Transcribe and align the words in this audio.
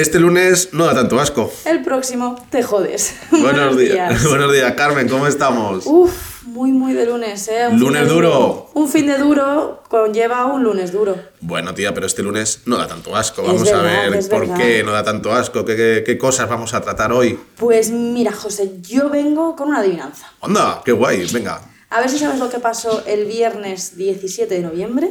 Este 0.00 0.18
lunes 0.18 0.70
no 0.72 0.86
da 0.86 0.94
tanto 0.94 1.20
asco. 1.20 1.52
El 1.66 1.82
próximo 1.82 2.34
te 2.48 2.62
jodes. 2.62 3.16
Buenos 3.30 3.76
días. 3.76 4.24
Buenos 4.28 4.50
días, 4.50 4.72
Carmen, 4.72 5.06
¿cómo 5.10 5.26
estamos? 5.26 5.84
Uf, 5.84 6.42
muy, 6.46 6.72
muy 6.72 6.94
de 6.94 7.04
lunes, 7.04 7.46
¿eh? 7.48 7.68
Un 7.70 7.78
Lunes 7.78 8.04
de 8.04 8.08
duro. 8.08 8.70
Un 8.72 8.88
fin 8.88 9.06
de 9.06 9.18
duro 9.18 9.82
conlleva 9.90 10.46
un 10.46 10.62
lunes 10.62 10.90
duro. 10.92 11.16
Bueno, 11.42 11.74
tía, 11.74 11.92
pero 11.92 12.06
este 12.06 12.22
lunes 12.22 12.62
no 12.64 12.78
da 12.78 12.86
tanto 12.86 13.14
asco. 13.14 13.42
Vamos 13.42 13.70
a 13.70 13.76
verdad, 13.82 14.08
ver 14.10 14.14
es 14.20 14.28
por 14.28 14.40
verdad. 14.40 14.56
qué 14.56 14.82
no 14.82 14.92
da 14.92 15.04
tanto 15.04 15.32
asco, 15.34 15.66
qué, 15.66 15.76
qué- 15.76 16.02
qué 16.06 16.16
cosas 16.16 16.48
vamos 16.48 16.72
a 16.72 16.80
tratar 16.80 17.12
hoy. 17.12 17.38
Pues 17.58 17.90
mira, 17.90 18.32
José, 18.32 18.72
yo 18.80 19.10
vengo 19.10 19.54
con 19.54 19.68
una 19.68 19.80
adivinanza. 19.80 20.32
Onda, 20.40 20.80
qué 20.82 20.92
guay, 20.92 21.26
venga. 21.30 21.60
A 21.90 22.00
ver 22.00 22.08
si 22.08 22.18
sabes 22.18 22.38
lo 22.38 22.48
que 22.48 22.58
pasó 22.60 23.02
el 23.04 23.26
viernes 23.26 23.96
17 23.98 24.54
de 24.54 24.60
noviembre 24.62 25.10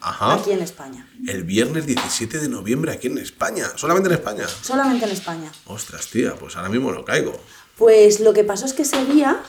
Ajá. 0.00 0.34
aquí 0.34 0.52
en 0.52 0.60
España. 0.60 1.08
El 1.26 1.42
viernes 1.44 1.86
17 1.86 2.38
de 2.38 2.48
noviembre 2.48 2.92
aquí 2.92 3.08
en 3.08 3.18
España. 3.18 3.66
¿Solamente 3.76 4.08
en 4.08 4.14
España? 4.14 4.46
Solamente 4.62 5.04
en 5.04 5.10
España. 5.12 5.50
Ostras, 5.66 6.06
tía, 6.08 6.34
pues 6.34 6.56
ahora 6.56 6.68
mismo 6.68 6.90
lo 6.92 7.04
caigo. 7.04 7.38
Pues 7.76 8.20
lo 8.20 8.32
que 8.32 8.44
pasó 8.44 8.66
es 8.66 8.72
que 8.72 8.82
ese 8.82 9.04
día 9.06 9.40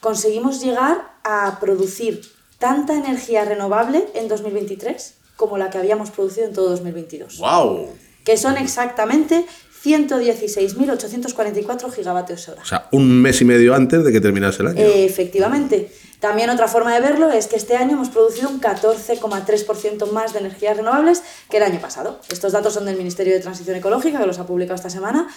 conseguimos 0.00 0.62
llegar 0.62 1.14
a 1.24 1.58
producir 1.60 2.22
tanta 2.58 2.94
energía 2.94 3.44
renovable 3.44 4.08
en 4.14 4.28
2023 4.28 5.14
como 5.36 5.58
la 5.58 5.70
que 5.70 5.78
habíamos 5.78 6.10
producido 6.10 6.46
en 6.46 6.52
todo 6.52 6.68
2022. 6.70 7.38
¡Wow! 7.38 7.88
Que 8.24 8.36
son 8.36 8.58
exactamente 8.58 9.46
116.844 9.82 11.90
gigavatios 11.90 12.46
hora. 12.48 12.60
O 12.62 12.66
sea, 12.66 12.88
un 12.92 13.22
mes 13.22 13.40
y 13.40 13.46
medio 13.46 13.74
antes 13.74 14.04
de 14.04 14.12
que 14.12 14.20
terminase 14.20 14.60
el 14.62 14.68
año. 14.68 14.80
Efectivamente. 14.82 15.90
También 16.20 16.50
otra 16.50 16.68
forma 16.68 16.94
de 16.94 17.00
verlo 17.00 17.30
es 17.30 17.46
que 17.46 17.56
este 17.56 17.76
año 17.76 17.92
hemos 17.92 18.10
producido 18.10 18.50
un 18.50 18.60
14,3% 18.60 20.10
más 20.12 20.34
de 20.34 20.40
energías 20.40 20.76
renovables 20.76 21.22
que 21.48 21.56
el 21.56 21.62
año 21.62 21.80
pasado. 21.80 22.20
Estos 22.28 22.52
datos 22.52 22.74
son 22.74 22.84
del 22.84 22.96
Ministerio 22.96 23.32
de 23.32 23.40
Transición 23.40 23.76
Ecológica, 23.76 24.18
que 24.18 24.26
los 24.26 24.38
ha 24.38 24.46
publicado 24.46 24.76
esta 24.76 24.90
semana. 24.90 25.28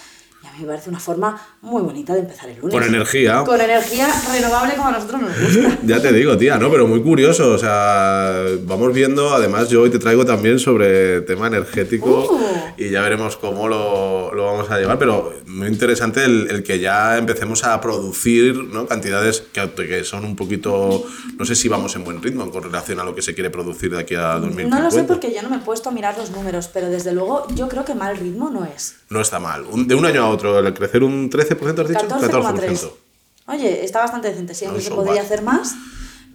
Y 0.44 0.46
a 0.46 0.52
mí 0.52 0.58
me 0.60 0.66
parece 0.66 0.90
una 0.90 1.00
forma 1.00 1.40
muy 1.62 1.80
bonita 1.80 2.12
de 2.12 2.20
empezar 2.20 2.50
el 2.50 2.58
lunes. 2.60 2.74
Con 2.74 2.82
energía. 2.82 3.42
Con 3.44 3.58
energía 3.60 4.06
renovable 4.30 4.74
como 4.74 4.88
a 4.88 4.92
nosotros 4.92 5.22
nos 5.22 5.30
gusta. 5.40 5.78
Ya 5.86 6.02
te 6.02 6.12
digo, 6.12 6.36
tía, 6.36 6.58
¿no? 6.58 6.70
Pero 6.70 6.86
muy 6.86 7.02
curioso, 7.02 7.52
o 7.52 7.58
sea, 7.58 8.42
vamos 8.64 8.92
viendo, 8.92 9.32
además 9.34 9.68
yo 9.70 9.80
hoy 9.82 9.90
te 9.90 9.98
traigo 9.98 10.24
también 10.26 10.58
sobre 10.58 11.22
tema 11.22 11.46
energético 11.46 12.28
Uh. 12.30 12.40
y 12.76 12.90
ya 12.90 13.00
veremos 13.02 13.36
cómo 13.36 13.68
lo, 13.68 14.34
lo 14.34 14.44
vamos 14.46 14.70
a 14.70 14.78
llevar, 14.78 14.98
pero 14.98 15.32
muy 15.46 15.68
interesante 15.68 16.24
el, 16.24 16.48
el 16.50 16.62
que 16.62 16.78
ya 16.80 17.16
empecemos 17.18 17.64
a 17.64 17.80
producir 17.80 18.54
¿no? 18.64 18.86
cantidades 18.86 19.42
que, 19.52 19.70
que 19.74 20.04
son 20.04 20.24
un 20.24 20.36
poquito, 20.36 21.04
no 21.38 21.44
sé 21.44 21.54
si 21.54 21.68
vamos 21.68 21.94
en 21.96 22.04
buen 22.04 22.22
ritmo 22.22 22.50
con 22.50 22.62
relación 22.62 23.00
a 23.00 23.04
lo 23.04 23.14
que 23.14 23.22
se 23.22 23.34
quiere 23.34 23.50
producir 23.50 23.90
de 23.92 24.00
aquí 24.00 24.14
a 24.14 24.34
2050. 24.34 24.76
No 24.76 24.82
lo 24.82 24.90
sé 24.90 25.04
porque 25.04 25.32
yo 25.34 25.42
no 25.42 25.48
me 25.50 25.56
he 25.56 25.60
puesto 25.60 25.88
a 25.88 25.92
mirar 25.92 26.16
los 26.18 26.30
números, 26.30 26.68
pero 26.72 26.88
desde 26.90 27.12
luego 27.12 27.46
yo 27.54 27.68
creo 27.68 27.84
que 27.84 27.94
mal 27.94 28.16
ritmo 28.16 28.50
no 28.50 28.64
es. 28.64 28.96
No 29.10 29.20
está 29.20 29.38
mal, 29.38 29.64
Un- 29.70 29.86
de 29.86 29.94
un 29.94 30.04
año 30.06 30.24
a 30.24 30.28
otro, 30.28 30.33
el 30.42 30.74
crecer 30.74 31.02
un 31.02 31.30
13%, 31.30 31.78
has 31.82 31.88
dicho? 31.88 32.08
14,3. 32.08 32.90
Oye, 33.46 33.84
está 33.84 34.00
bastante 34.00 34.28
decente. 34.28 34.54
Siempre 34.54 34.78
No, 34.78 34.84
se 34.84 34.90
podría 34.94 35.22
hacer 35.22 35.42
más, 35.42 35.74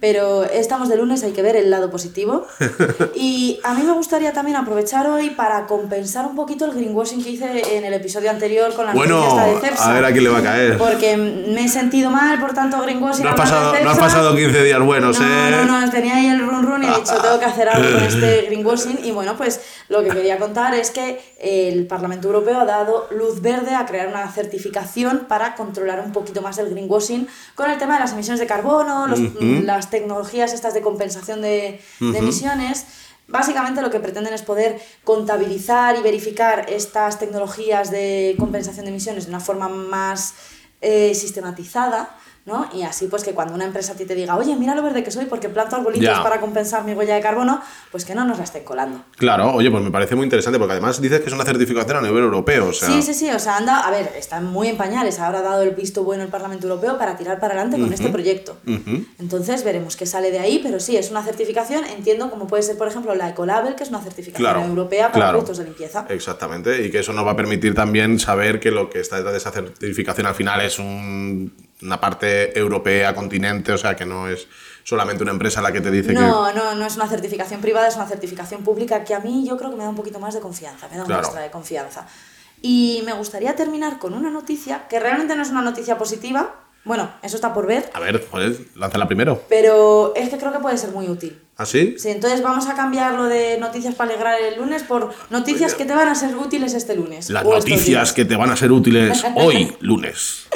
pero 0.00 0.44
estamos 0.44 0.88
de 0.88 0.96
lunes, 0.96 1.22
hay 1.22 1.32
que 1.32 1.42
ver 1.42 1.56
el 1.56 1.70
lado 1.70 1.90
positivo. 1.90 2.46
Y 3.14 3.60
a 3.64 3.74
mí 3.74 3.82
me 3.82 3.92
gustaría 3.92 4.32
también 4.32 4.56
aprovechar 4.56 5.06
hoy 5.06 5.30
para 5.30 5.66
compensar 5.66 6.26
un 6.26 6.34
poquito 6.36 6.64
el 6.64 6.72
greenwashing 6.72 7.22
que 7.22 7.30
hice 7.30 7.76
en 7.76 7.84
el 7.84 7.92
episodio 7.92 8.30
anterior 8.30 8.72
con 8.74 8.86
la 8.86 8.92
Bueno, 8.94 9.36
de 9.36 9.60
Cepsa. 9.60 9.90
a 9.90 9.94
ver 9.94 10.04
a 10.06 10.12
quién 10.12 10.24
le 10.24 10.30
va 10.30 10.38
a 10.38 10.42
caer. 10.42 10.78
Porque 10.78 11.16
me 11.16 11.64
he 11.64 11.68
sentido 11.68 12.10
mal, 12.10 12.40
por 12.40 12.54
tanto, 12.54 12.80
greenwashing. 12.80 13.24
No 13.24 13.30
has, 13.30 13.36
de 13.36 13.42
pasado, 13.42 13.74
no 13.82 13.90
has 13.90 13.98
pasado 13.98 14.34
15 14.36 14.62
días 14.64 14.80
buenos, 14.82 15.20
No, 15.20 15.26
¿eh? 15.26 15.50
no, 15.66 15.80
no, 15.80 15.90
tenía 15.90 16.16
ahí 16.16 16.26
el 16.28 16.40
run 16.40 16.62
run 16.64 16.82
y 16.82 16.86
he 16.86 16.90
dicho, 16.90 17.14
tengo 17.20 17.38
que 17.38 17.44
hacer 17.44 17.68
algo 17.68 17.92
con 17.92 18.02
este 18.04 18.42
greenwashing. 18.46 19.00
Y 19.04 19.10
bueno, 19.10 19.36
pues 19.36 19.60
lo 19.88 20.02
que 20.02 20.08
quería 20.08 20.38
contar 20.38 20.74
es 20.74 20.90
que 20.90 21.20
el 21.38 21.86
Parlamento 21.86 22.28
Europeo 22.28 22.60
ha 22.60 22.64
dado 22.64 23.06
luz 23.10 23.42
verde 23.42 23.74
a 23.74 23.84
crear 23.86 24.08
una 24.08 24.30
certificación 24.32 25.26
para 25.28 25.54
controlar 25.56 26.00
un 26.00 26.12
poquito 26.12 26.40
más 26.42 26.56
el 26.58 26.70
greenwashing 26.70 27.28
con 27.54 27.70
el 27.70 27.76
tema 27.78 27.94
de 27.94 28.00
las 28.00 28.12
emisiones 28.12 28.40
de 28.40 28.46
carbono, 28.46 29.06
los- 29.06 29.20
las 29.64 29.89
tecnologías 29.90 30.52
estas 30.52 30.74
de 30.74 30.82
compensación 30.82 31.42
de, 31.42 31.80
de 32.00 32.18
emisiones. 32.18 32.86
Básicamente 33.28 33.82
lo 33.82 33.90
que 33.90 34.00
pretenden 34.00 34.34
es 34.34 34.42
poder 34.42 34.80
contabilizar 35.04 35.96
y 35.96 36.02
verificar 36.02 36.66
estas 36.68 37.18
tecnologías 37.18 37.90
de 37.90 38.34
compensación 38.38 38.86
de 38.86 38.90
emisiones 38.90 39.26
de 39.26 39.30
una 39.30 39.40
forma 39.40 39.68
más 39.68 40.34
eh, 40.80 41.14
sistematizada, 41.14 42.16
¿no? 42.46 42.68
Y 42.74 42.82
así 42.82 43.06
pues 43.06 43.22
que 43.22 43.32
cuando 43.32 43.54
una 43.54 43.64
empresa 43.64 43.92
a 43.92 43.96
ti 43.96 44.04
te 44.06 44.14
diga, 44.14 44.36
oye, 44.36 44.56
mira 44.56 44.74
lo 44.74 44.82
verde 44.82 45.04
que 45.04 45.10
soy 45.10 45.26
porque 45.26 45.48
planto 45.48 45.76
arbolitos 45.76 46.04
Ya. 46.16 46.22
para 46.22 46.40
compensar 46.40 46.84
mi 46.84 46.92
huella 46.94 47.14
de 47.14 47.20
carbono, 47.20 47.60
pues 47.90 48.04
que 48.04 48.14
no 48.14 48.24
nos 48.24 48.38
la 48.38 48.44
estén 48.44 48.64
colando. 48.64 49.04
Claro, 49.16 49.52
oye, 49.54 49.70
pues 49.70 49.82
me 49.82 49.90
parece 49.90 50.16
muy 50.16 50.24
interesante 50.24 50.58
porque 50.58 50.72
además 50.72 51.00
dices 51.00 51.20
que 51.20 51.26
es 51.26 51.32
una 51.32 51.44
certificación 51.44 51.98
a 51.98 52.00
nivel 52.00 52.24
europeo, 52.24 52.68
o 52.68 52.72
sea... 52.72 52.88
Sí, 52.88 53.02
sí, 53.02 53.14
sí, 53.14 53.30
o 53.30 53.38
sea, 53.38 53.56
anda, 53.58 53.80
a 53.80 53.90
ver, 53.90 54.12
están 54.16 54.46
muy 54.46 54.68
en 54.68 54.76
pañales, 54.76 55.18
ahora 55.20 55.40
ha 55.40 55.42
dado 55.42 55.62
el 55.62 55.70
visto 55.72 56.02
bueno 56.02 56.22
el 56.22 56.30
Parlamento 56.30 56.66
Europeo 56.66 56.98
para 56.98 57.16
tirar 57.16 57.38
para 57.40 57.54
adelante 57.54 57.78
con 57.78 57.92
este 57.92 58.08
proyecto. 58.08 58.56
Entonces 59.18 59.64
veremos 59.64 59.96
qué 59.96 60.06
sale 60.06 60.30
de 60.30 60.38
ahí, 60.38 60.60
pero 60.62 60.80
sí, 60.80 60.96
es 60.96 61.10
una 61.10 61.22
certificación, 61.22 61.84
entiendo 61.84 62.30
como 62.30 62.46
puede 62.46 62.62
ser, 62.62 62.76
por 62.78 62.88
ejemplo, 62.88 63.14
la 63.14 63.28
Ecolabel, 63.30 63.74
que 63.74 63.82
es 63.84 63.90
una 63.90 64.00
certificación 64.00 64.40
Claro, 64.50 64.62
europea 64.64 65.08
para 65.08 65.12
claro. 65.26 65.30
productos 65.38 65.58
de 65.58 65.64
limpieza. 65.64 66.06
Exactamente, 66.08 66.84
y 66.86 66.90
que 66.90 67.00
eso 67.00 67.12
nos 67.12 67.26
va 67.26 67.32
a 67.32 67.36
permitir 67.36 67.74
también 67.74 68.18
saber 68.18 68.60
que 68.60 68.70
lo 68.70 68.88
que 68.90 69.00
está 69.00 69.16
detrás 69.16 69.32
de 69.32 69.38
esa 69.38 69.50
certificación 69.50 70.26
al 70.26 70.34
final 70.34 70.60
es 70.62 70.78
un- 70.78 71.52
una 71.82 72.00
parte 72.00 72.58
europea, 72.58 73.14
continente, 73.14 73.72
o 73.72 73.78
sea, 73.78 73.96
que 73.96 74.06
no 74.06 74.28
es 74.28 74.46
solamente 74.84 75.22
una 75.22 75.32
empresa 75.32 75.60
la 75.62 75.72
que 75.72 75.80
te 75.80 75.90
dice 75.90 76.08
que... 76.08 76.14
No, 76.14 76.52
no, 76.52 76.74
no 76.74 76.86
es 76.86 76.96
una 76.96 77.06
certificación 77.08 77.60
privada, 77.60 77.88
es 77.88 77.96
una 77.96 78.06
certificación 78.06 78.62
pública 78.62 79.04
que 79.04 79.14
a 79.14 79.20
mí 79.20 79.46
yo 79.48 79.56
creo 79.56 79.70
que 79.70 79.76
me 79.76 79.84
da 79.84 79.90
un 79.90 79.96
poquito 79.96 80.18
más 80.18 80.34
de 80.34 80.40
confianza, 80.40 80.88
me 80.90 80.96
da 80.98 81.04
Claro. 81.04 81.22
extra 81.22 81.42
de 81.42 81.50
confianza. 81.50 82.06
Y 82.62 83.02
me 83.06 83.12
gustaría 83.14 83.54
terminar 83.56 83.98
con 83.98 84.12
una 84.14 84.30
noticia 84.30 84.86
que 84.88 85.00
realmente 85.00 85.34
no 85.36 85.42
es 85.42 85.50
una 85.50 85.62
noticia 85.62 85.96
positiva, 85.96 86.54
bueno, 86.84 87.10
eso 87.22 87.36
está 87.36 87.52
por 87.52 87.66
ver, 87.66 87.90
A 87.92 88.00
ver, 88.00 88.26
joder, 88.30 88.56
lánzala 88.74 89.06
primero. 89.06 89.42
pero 89.50 90.12
es 90.16 90.30
que 90.30 90.38
creo 90.38 90.50
que 90.52 90.58
puede 90.60 90.78
ser 90.78 90.90
muy 90.90 91.08
útil. 91.08 91.38
¿Así? 91.58 91.96
Sí, 91.98 92.08
entonces 92.08 92.42
vamos 92.42 92.66
a 92.68 92.74
cambiar 92.74 93.14
lo 93.14 93.24
de 93.24 93.58
noticias 93.58 93.94
para 93.94 94.10
alegrar 94.10 94.40
el 94.40 94.58
lunes 94.58 94.82
por 94.82 95.12
noticias 95.28 95.74
que 95.74 95.84
te 95.84 95.94
van 95.94 96.08
a 96.08 96.14
ser 96.14 96.34
útiles 96.36 96.72
este 96.72 96.96
lunes. 96.96 97.28
Las 97.28 97.44
noticias 97.44 98.14
que 98.14 98.24
te 98.24 98.34
van 98.34 98.50
a 98.50 98.56
ser 98.56 98.72
útiles 98.72 99.22
hoy, 99.36 99.76
lunes. 99.80 100.46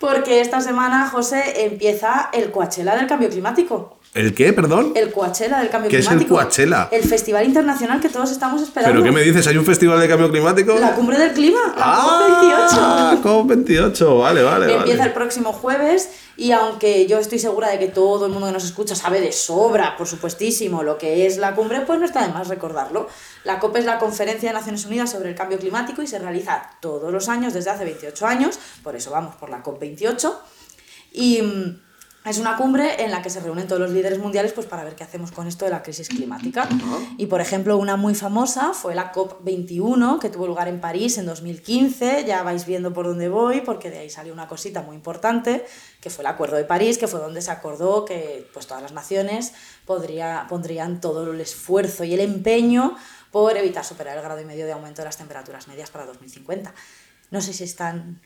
Porque 0.00 0.40
esta 0.40 0.62
semana, 0.62 1.10
José, 1.10 1.66
empieza 1.66 2.30
el 2.32 2.50
Coachella 2.50 2.96
del 2.96 3.06
cambio 3.06 3.28
climático. 3.28 3.99
¿El 4.12 4.34
qué, 4.34 4.52
perdón? 4.52 4.92
El 4.96 5.12
Coachella 5.12 5.60
del 5.60 5.70
cambio 5.70 5.88
¿Qué 5.88 5.98
es 5.98 6.06
el 6.06 6.08
climático. 6.18 6.34
Coachella? 6.34 6.88
El 6.90 7.04
festival 7.04 7.44
internacional 7.46 8.00
que 8.00 8.08
todos 8.08 8.32
estamos 8.32 8.60
esperando. 8.60 8.92
¿Pero 8.92 9.04
qué 9.04 9.12
me 9.12 9.22
dices? 9.22 9.46
¿Hay 9.46 9.56
un 9.56 9.64
festival 9.64 10.00
de 10.00 10.08
cambio 10.08 10.28
climático? 10.30 10.74
La 10.80 10.96
cumbre 10.96 11.16
del 11.16 11.32
clima, 11.32 11.60
la 11.76 11.82
Ah, 11.84 13.16
COP28. 13.22 13.22
COP28, 13.22 14.18
vale, 14.20 14.42
vale. 14.42 14.74
Empieza 14.74 14.98
vale. 14.98 15.10
el 15.10 15.12
próximo 15.14 15.52
jueves 15.52 16.10
y 16.36 16.50
aunque 16.50 17.06
yo 17.06 17.18
estoy 17.18 17.38
segura 17.38 17.68
de 17.70 17.78
que 17.78 17.86
todo 17.86 18.26
el 18.26 18.32
mundo 18.32 18.48
que 18.48 18.52
nos 18.52 18.64
escucha 18.64 18.96
sabe 18.96 19.20
de 19.20 19.30
sobra, 19.30 19.96
por 19.96 20.08
supuestísimo, 20.08 20.82
lo 20.82 20.98
que 20.98 21.26
es 21.26 21.36
la 21.36 21.54
cumbre, 21.54 21.82
pues 21.82 22.00
no 22.00 22.04
está 22.04 22.26
de 22.26 22.32
más 22.32 22.48
recordarlo. 22.48 23.08
La 23.44 23.60
COP 23.60 23.76
es 23.76 23.84
la 23.84 24.00
Conferencia 24.00 24.48
de 24.48 24.54
Naciones 24.54 24.84
Unidas 24.86 25.12
sobre 25.12 25.28
el 25.28 25.36
Cambio 25.36 25.58
Climático 25.58 26.02
y 26.02 26.08
se 26.08 26.18
realiza 26.18 26.68
todos 26.80 27.12
los 27.12 27.28
años 27.28 27.54
desde 27.54 27.70
hace 27.70 27.84
28 27.84 28.26
años, 28.26 28.58
por 28.82 28.96
eso 28.96 29.12
vamos 29.12 29.36
por 29.36 29.50
la 29.50 29.62
COP28. 29.62 30.32
Y 31.12 31.42
mm, 31.42 31.80
es 32.22 32.36
una 32.36 32.58
cumbre 32.58 33.02
en 33.02 33.10
la 33.10 33.22
que 33.22 33.30
se 33.30 33.40
reúnen 33.40 33.66
todos 33.66 33.80
los 33.80 33.90
líderes 33.90 34.18
mundiales 34.18 34.52
pues, 34.52 34.66
para 34.66 34.84
ver 34.84 34.94
qué 34.94 35.04
hacemos 35.04 35.32
con 35.32 35.46
esto 35.46 35.64
de 35.64 35.70
la 35.70 35.82
crisis 35.82 36.10
climática. 36.10 36.68
Y 37.16 37.26
por 37.26 37.40
ejemplo, 37.40 37.78
una 37.78 37.96
muy 37.96 38.14
famosa 38.14 38.74
fue 38.74 38.94
la 38.94 39.10
COP21, 39.10 40.18
que 40.18 40.28
tuvo 40.28 40.46
lugar 40.46 40.68
en 40.68 40.80
París 40.80 41.16
en 41.16 41.24
2015. 41.24 42.24
Ya 42.26 42.42
vais 42.42 42.66
viendo 42.66 42.92
por 42.92 43.06
dónde 43.06 43.30
voy, 43.30 43.62
porque 43.62 43.90
de 43.90 44.00
ahí 44.00 44.10
salió 44.10 44.34
una 44.34 44.48
cosita 44.48 44.82
muy 44.82 44.96
importante, 44.96 45.64
que 46.02 46.10
fue 46.10 46.22
el 46.22 46.26
Acuerdo 46.26 46.56
de 46.56 46.64
París, 46.64 46.98
que 46.98 47.08
fue 47.08 47.20
donde 47.20 47.40
se 47.40 47.50
acordó 47.50 48.04
que 48.04 48.46
pues, 48.52 48.66
todas 48.66 48.82
las 48.82 48.92
naciones 48.92 49.54
podría, 49.86 50.44
pondrían 50.46 51.00
todo 51.00 51.32
el 51.32 51.40
esfuerzo 51.40 52.04
y 52.04 52.12
el 52.12 52.20
empeño 52.20 52.96
por 53.30 53.56
evitar 53.56 53.84
superar 53.84 54.18
el 54.18 54.22
grado 54.22 54.40
y 54.40 54.44
medio 54.44 54.66
de 54.66 54.72
aumento 54.72 55.00
de 55.00 55.06
las 55.06 55.16
temperaturas 55.16 55.68
medias 55.68 55.90
para 55.90 56.04
2050. 56.04 56.74
No 57.30 57.40
sé 57.40 57.54
si 57.54 57.64
están 57.64 58.20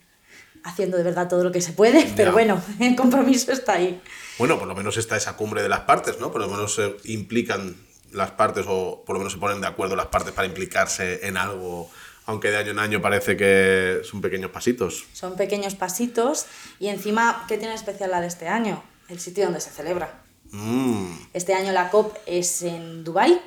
haciendo 0.65 0.97
de 0.97 1.03
verdad 1.05 1.29
todo 1.29 1.45
lo 1.45 1.53
que 1.53 1.61
se 1.61 1.73
puede, 1.73 2.11
pero 2.17 2.31
Ya. 2.31 2.33
bueno, 2.33 2.63
el 2.81 2.97
compromiso 2.97 3.53
está 3.53 3.75
ahí. 3.75 4.01
Bueno, 4.39 4.59
por 4.59 4.67
lo 4.67 4.75
menos 4.75 4.97
está 4.97 5.17
esa 5.17 5.37
cumbre 5.37 5.63
de 5.63 5.69
las 5.69 5.81
partes, 5.81 6.19
¿no? 6.19 6.33
Por 6.33 6.41
lo 6.41 6.49
menos 6.49 6.75
se 6.75 6.97
implican 7.05 7.77
las 8.13 8.31
partes 8.33 8.65
o 8.69 9.03
por 9.07 9.15
lo 9.15 9.21
menos 9.21 9.33
se 9.35 9.39
ponen 9.39 9.61
de 9.61 9.67
acuerdo 9.67 9.95
las 9.97 10.07
partes 10.07 10.33
para 10.33 10.47
implicarse 10.49 11.27
en 11.27 11.37
algo, 11.37 11.91
aunque 12.27 12.51
de 12.51 12.57
año 12.57 12.71
en 12.71 12.79
año 12.79 13.03
parece 13.03 13.37
que 13.37 14.01
son 14.05 14.21
pequeños 14.21 14.51
pasitos. 14.51 15.05
Son 15.13 15.37
pequeños 15.37 15.75
pasitos 15.75 16.47
y 16.81 16.89
encima, 16.89 17.45
¿qué 17.49 17.59
tiene 17.59 17.75
especial 17.75 18.11
la 18.11 18.21
de 18.21 18.29
este 18.29 18.49
año? 18.49 18.83
El 19.09 19.21
sitio 19.21 19.45
donde 19.45 19.61
se 19.61 19.71
celebra. 19.71 20.23
Mmm, 20.51 21.13
Este 21.33 21.55
año 21.55 21.73
la 21.73 21.91
COP 21.91 22.17
es 22.27 22.63
en 22.63 23.03
Dubái, 23.05 23.41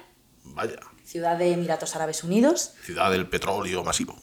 vaya, 0.44 0.80
ciudad 1.06 1.38
de 1.38 1.54
Emiratos 1.54 1.96
Árabes 1.96 2.24
Unidos. 2.24 2.74
ciudad 2.84 3.10
del 3.12 3.28
petróleo 3.28 3.84
masivo. 3.84 4.16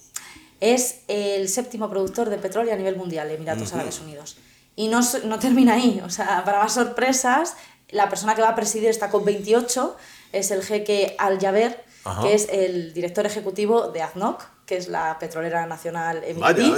Es 0.72 1.00
el 1.08 1.50
séptimo 1.50 1.90
productor 1.90 2.30
de 2.30 2.38
petróleo 2.38 2.72
a 2.72 2.76
nivel 2.76 2.96
mundial, 2.96 3.30
Emiratos 3.30 3.74
Árabes 3.74 4.00
Unidos. 4.00 4.38
Y 4.76 4.88
no, 4.88 5.00
no 5.24 5.38
termina 5.38 5.74
ahí, 5.74 6.00
o 6.02 6.08
sea, 6.08 6.42
para 6.42 6.58
más 6.58 6.72
sorpresas, 6.72 7.54
la 7.90 8.08
persona 8.08 8.34
que 8.34 8.40
va 8.40 8.48
a 8.48 8.54
presidir 8.54 8.88
esta 8.88 9.10
COP28 9.12 9.92
es 10.32 10.50
el 10.50 10.62
jeque 10.62 11.16
Al 11.18 11.38
Jaber, 11.38 11.84
Ajá. 12.04 12.22
que 12.22 12.34
es 12.34 12.48
el 12.50 12.94
director 12.94 13.26
ejecutivo 13.26 13.88
de 13.88 14.00
ADNOC, 14.00 14.42
que 14.64 14.78
es 14.78 14.88
la 14.88 15.18
petrolera 15.18 15.66
nacional 15.66 16.22
emiratí. 16.24 16.72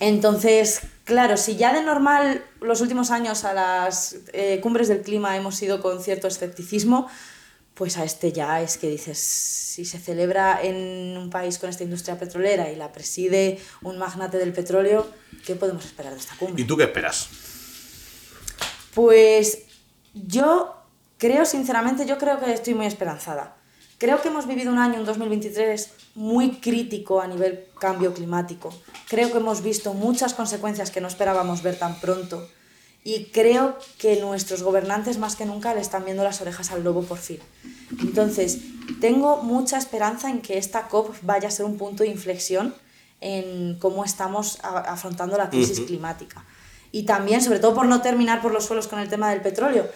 Entonces, 0.00 0.80
claro, 1.04 1.36
si 1.36 1.56
ya 1.56 1.74
de 1.74 1.82
normal 1.82 2.42
los 2.62 2.80
últimos 2.80 3.10
años 3.10 3.44
a 3.44 3.52
las 3.52 4.16
eh, 4.32 4.60
cumbres 4.62 4.88
del 4.88 5.02
clima 5.02 5.36
hemos 5.36 5.60
ido 5.60 5.82
con 5.82 6.02
cierto 6.02 6.28
escepticismo, 6.28 7.08
pues 7.74 7.96
a 7.96 8.04
este 8.04 8.32
ya 8.32 8.60
es 8.60 8.76
que 8.76 8.88
dices, 8.88 9.18
si 9.18 9.84
se 9.84 9.98
celebra 9.98 10.60
en 10.62 11.16
un 11.16 11.30
país 11.30 11.58
con 11.58 11.70
esta 11.70 11.84
industria 11.84 12.18
petrolera 12.18 12.70
y 12.70 12.76
la 12.76 12.92
preside 12.92 13.58
un 13.82 13.98
magnate 13.98 14.38
del 14.38 14.52
petróleo, 14.52 15.10
¿qué 15.46 15.54
podemos 15.54 15.84
esperar 15.84 16.12
de 16.12 16.18
esta 16.18 16.36
cumbre? 16.36 16.62
¿Y 16.62 16.66
tú 16.66 16.76
qué 16.76 16.84
esperas? 16.84 17.28
Pues 18.94 19.60
yo 20.12 20.74
creo, 21.16 21.44
sinceramente, 21.46 22.04
yo 22.04 22.18
creo 22.18 22.38
que 22.38 22.52
estoy 22.52 22.74
muy 22.74 22.86
esperanzada. 22.86 23.56
Creo 23.96 24.20
que 24.20 24.28
hemos 24.28 24.46
vivido 24.46 24.72
un 24.72 24.78
año, 24.78 24.98
un 24.98 25.06
2023, 25.06 25.90
muy 26.16 26.56
crítico 26.56 27.20
a 27.20 27.26
nivel 27.26 27.68
cambio 27.78 28.12
climático. 28.12 28.74
Creo 29.08 29.30
que 29.30 29.38
hemos 29.38 29.62
visto 29.62 29.94
muchas 29.94 30.34
consecuencias 30.34 30.90
que 30.90 31.00
no 31.00 31.08
esperábamos 31.08 31.62
ver 31.62 31.78
tan 31.78 31.98
pronto. 32.00 32.48
Y 33.04 33.24
creo 33.32 33.76
que 33.98 34.20
nuestros 34.20 34.62
gobernantes 34.62 35.18
más 35.18 35.34
que 35.34 35.44
nunca 35.44 35.74
le 35.74 35.80
están 35.80 36.04
viendo 36.04 36.22
las 36.22 36.40
orejas 36.40 36.70
al 36.70 36.84
lobo 36.84 37.02
por 37.02 37.18
fin. 37.18 37.38
Entonces, 38.00 38.58
tengo 39.00 39.42
mucha 39.42 39.76
esperanza 39.76 40.30
en 40.30 40.40
que 40.40 40.56
esta 40.56 40.88
COP 40.88 41.14
vaya 41.22 41.48
a 41.48 41.50
ser 41.50 41.66
un 41.66 41.78
punto 41.78 42.04
de 42.04 42.10
inflexión 42.10 42.74
en 43.20 43.76
cómo 43.80 44.04
estamos 44.04 44.58
afrontando 44.62 45.36
la 45.36 45.50
crisis 45.50 45.80
climática. 45.80 46.44
Y 46.92 47.04
también, 47.04 47.42
sobre 47.42 47.58
todo 47.58 47.74
por 47.74 47.86
no 47.86 48.02
terminar 48.02 48.40
por 48.42 48.52
los 48.52 48.66
suelos 48.66 48.86
con 48.86 48.98
el 49.00 49.08
tema 49.08 49.30
del 49.30 49.40
petróleo, 49.40 49.88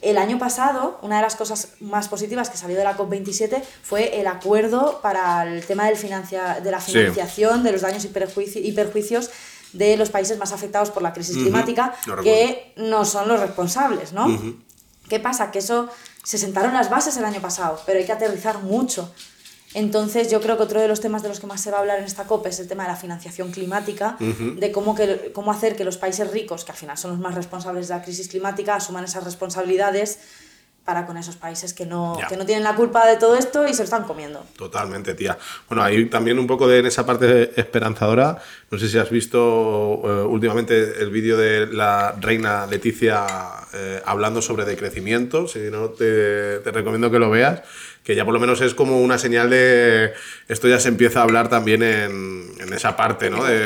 el 0.00 0.16
año 0.16 0.38
pasado, 0.38 0.98
una 1.02 1.16
de 1.16 1.22
las 1.22 1.34
cosas 1.36 1.70
más 1.80 2.08
positivas 2.08 2.50
que 2.50 2.56
salió 2.56 2.76
de 2.76 2.84
la 2.84 2.96
COP27 2.96 3.62
fue 3.82 4.20
el 4.20 4.26
acuerdo 4.28 5.00
para 5.02 5.42
el 5.42 5.64
tema 5.66 5.86
del 5.86 5.96
financia- 5.96 6.60
de 6.60 6.70
la 6.70 6.80
Sí. 6.80 6.92
financiación 6.92 7.64
de 7.64 7.72
los 7.72 7.80
daños 7.82 8.04
y 8.04 8.72
perjuicios 8.72 9.30
de 9.72 9.96
los 9.96 10.10
países 10.10 10.38
más 10.38 10.52
afectados 10.52 10.90
por 10.90 11.02
la 11.02 11.12
crisis 11.12 11.36
climática, 11.36 11.94
que 12.22 12.72
no 12.76 13.04
son 13.04 13.28
los 13.28 13.40
responsables, 13.40 14.12
¿no? 14.12 14.26
¿Qué 15.08 15.20
pasa? 15.20 15.50
Que 15.50 15.60
eso 15.60 15.88
se 16.22 16.38
sentaron 16.38 16.74
las 16.74 16.90
bases 16.90 17.16
el 17.16 17.24
año 17.24 17.40
pasado, 17.40 17.80
pero 17.86 17.98
hay 17.98 18.04
que 18.04 18.12
aterrizar 18.12 18.62
mucho. 18.62 19.12
Entonces, 19.74 20.30
yo 20.30 20.40
creo 20.40 20.56
que 20.56 20.62
otro 20.62 20.80
de 20.80 20.88
los 20.88 21.00
temas 21.00 21.22
de 21.22 21.28
los 21.28 21.40
que 21.40 21.46
más 21.46 21.60
se 21.60 21.70
va 21.70 21.78
a 21.78 21.80
hablar 21.80 21.98
en 21.98 22.04
esta 22.04 22.24
COP 22.24 22.46
es 22.46 22.58
el 22.58 22.68
tema 22.68 22.84
de 22.84 22.90
la 22.90 22.96
financiación 22.96 23.50
climática, 23.50 24.16
de 24.18 24.72
cómo, 24.72 24.94
que, 24.94 25.30
cómo 25.34 25.50
hacer 25.50 25.76
que 25.76 25.84
los 25.84 25.98
países 25.98 26.30
ricos, 26.30 26.64
que 26.64 26.72
al 26.72 26.78
final 26.78 26.96
son 26.96 27.12
los 27.12 27.20
más 27.20 27.34
responsables 27.34 27.88
de 27.88 27.94
la 27.94 28.02
crisis 28.02 28.28
climática, 28.28 28.74
asuman 28.74 29.04
esas 29.04 29.24
responsabilidades 29.24 30.18
para 30.88 31.04
con 31.04 31.18
esos 31.18 31.36
países 31.36 31.74
que 31.74 31.84
no, 31.84 32.18
que 32.30 32.38
no 32.38 32.46
tienen 32.46 32.64
la 32.64 32.74
culpa 32.74 33.06
de 33.06 33.18
todo 33.18 33.36
esto 33.36 33.68
y 33.68 33.74
se 33.74 33.80
lo 33.80 33.84
están 33.84 34.04
comiendo. 34.04 34.42
Totalmente, 34.56 35.12
tía. 35.12 35.36
Bueno, 35.68 35.82
ahí 35.82 36.06
también 36.06 36.38
un 36.38 36.46
poco 36.46 36.66
de 36.66 36.78
en 36.78 36.86
esa 36.86 37.04
parte 37.04 37.52
esperanzadora. 37.60 38.38
No 38.70 38.78
sé 38.78 38.88
si 38.88 38.96
has 38.96 39.10
visto 39.10 40.00
eh, 40.02 40.22
últimamente 40.22 41.02
el 41.02 41.10
vídeo 41.10 41.36
de 41.36 41.66
la 41.66 42.14
reina 42.18 42.66
Leticia 42.66 43.26
eh, 43.74 44.00
hablando 44.06 44.40
sobre 44.40 44.64
decrecimiento. 44.64 45.46
Si 45.46 45.58
no, 45.70 45.90
te, 45.90 46.60
te 46.60 46.70
recomiendo 46.72 47.10
que 47.10 47.18
lo 47.18 47.28
veas. 47.28 47.60
Que 48.02 48.14
ya 48.14 48.24
por 48.24 48.32
lo 48.32 48.40
menos 48.40 48.62
es 48.62 48.72
como 48.72 49.02
una 49.02 49.18
señal 49.18 49.50
de. 49.50 50.14
Esto 50.48 50.68
ya 50.68 50.80
se 50.80 50.88
empieza 50.88 51.20
a 51.20 51.24
hablar 51.24 51.50
también 51.50 51.82
en, 51.82 52.52
en 52.58 52.72
esa 52.72 52.96
parte, 52.96 53.28
¿no? 53.28 53.44
De, 53.44 53.58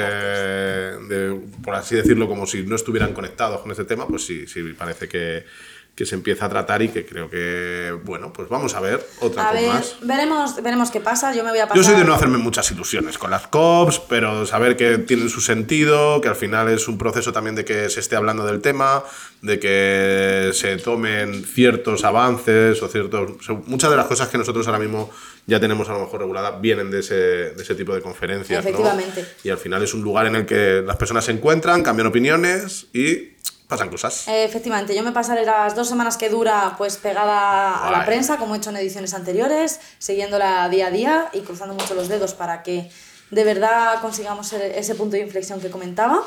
de, 1.07 1.41
por 1.63 1.77
así 1.77 1.95
decirlo, 1.95 2.27
como 2.27 2.49
si 2.49 2.65
no 2.65 2.75
estuvieran 2.75 3.13
conectados 3.13 3.61
con 3.61 3.71
este 3.71 3.85
tema. 3.85 4.09
Pues 4.09 4.27
sí, 4.27 4.49
sí, 4.49 4.61
parece 4.77 5.07
que, 5.07 5.45
que 5.95 6.07
se 6.07 6.15
empieza 6.15 6.47
a 6.47 6.49
tratar 6.49 6.81
y 6.81 6.89
que 6.89 7.05
creo 7.05 7.29
que, 7.29 7.95
bueno, 8.05 8.33
pues 8.33 8.49
vamos 8.49 8.75
a 8.75 8.81
ver 8.81 9.07
otra 9.21 9.43
A 9.43 9.51
cosa 9.51 9.61
ver, 9.61 9.69
más. 9.69 9.97
veremos, 10.01 10.63
veremos 10.63 10.91
qué 10.91 11.01
pasa. 11.01 11.35
Yo 11.35 11.45
me 11.45 11.51
voy 11.51 11.59
a 11.59 11.65
pasar. 11.69 11.77
Yo 11.77 11.83
soy 11.85 11.99
de 11.99 12.05
no 12.05 12.15
hacerme 12.15 12.39
muchas 12.39 12.71
ilusiones 12.71 13.19
con 13.19 13.31
las 13.31 13.47
COPs, 13.49 13.99
pero 14.09 14.47
saber 14.47 14.77
que 14.79 14.97
tienen 14.97 15.29
su 15.29 15.43
sentido, 15.43 16.23
que 16.23 16.29
al 16.29 16.37
final 16.37 16.71
es 16.71 16.89
un 16.89 16.97
proceso 16.97 17.33
también 17.33 17.57
de 17.57 17.67
que 17.67 17.91
se 17.91 18.01
esté 18.01 18.17
hablando 18.17 18.47
del 18.47 18.63
tema, 18.63 19.05
de 19.43 19.61
que 19.61 20.51
se 20.55 20.77
tomen 20.79 21.45
ciertos 21.45 22.05
avances 22.05 22.83
o 22.83 22.89
ciertos... 22.89 23.31
o 23.39 23.43
sea, 23.43 23.55
muchas 23.67 23.91
de 23.91 23.97
las 23.97 24.07
cosas 24.07 24.29
que 24.29 24.39
nosotros 24.39 24.67
ahora 24.69 24.79
mismo 24.79 25.11
ya 25.47 25.61
tenemos 25.61 25.89
a 25.91 25.93
lo 25.93 26.01
mejor 26.01 26.21
reguladas 26.21 26.59
vienen 26.61 26.91
de 26.91 27.01
ese, 27.01 27.15
de 27.15 27.63
ese 27.63 27.75
tipo 27.75 27.95
de 27.95 28.01
conferencias. 28.01 28.65
¿no? 28.65 28.71
Efectivamente. 28.71 29.27
Y 29.45 29.51
al 29.51 29.59
final 29.59 29.83
es 29.83 29.93
un 29.93 30.01
lugar 30.03 30.27
en 30.27 30.37
el 30.37 30.47
que 30.47 30.83
las 30.87 30.97
personas 30.97 31.27
se 31.27 31.33
encuentran, 31.33 31.83
cambian 31.83 32.07
opiniones 32.07 32.87
y 32.95 33.32
pasan 33.69 33.89
cosas. 33.91 34.29
Eh, 34.29 34.45
Efectivamente, 34.45 34.95
yo 34.95 35.03
me 35.03 35.13
pasaré 35.13 35.45
las 35.45 35.75
dos 35.75 35.89
semanas 35.89 36.17
que 36.17 36.29
dura 36.29 36.75
pues 36.79 36.97
pegada 36.97 37.87
a 37.87 37.91
la 37.91 37.99
Guay. 37.99 38.07
prensa, 38.07 38.37
como 38.37 38.55
he 38.55 38.59
hecho 38.59 38.71
en 38.71 38.77
ediciones 38.77 39.15
anteriores, 39.15 39.81
siguiéndola 39.99 40.69
día 40.69 40.89
a 40.89 40.91
día 40.91 41.29
y 41.33 41.41
cruzando 41.41 41.75
mucho 41.75 41.95
los 41.95 42.09
dedos 42.09 42.35
para 42.35 42.63
que 42.63 42.91
de 43.31 43.45
verdad 43.45 44.01
consigamos 44.03 44.53
ese 44.53 44.95
punto 44.95 45.17
de 45.17 45.23
inflexión 45.23 45.59
que 45.61 45.71
comentaba, 45.71 46.21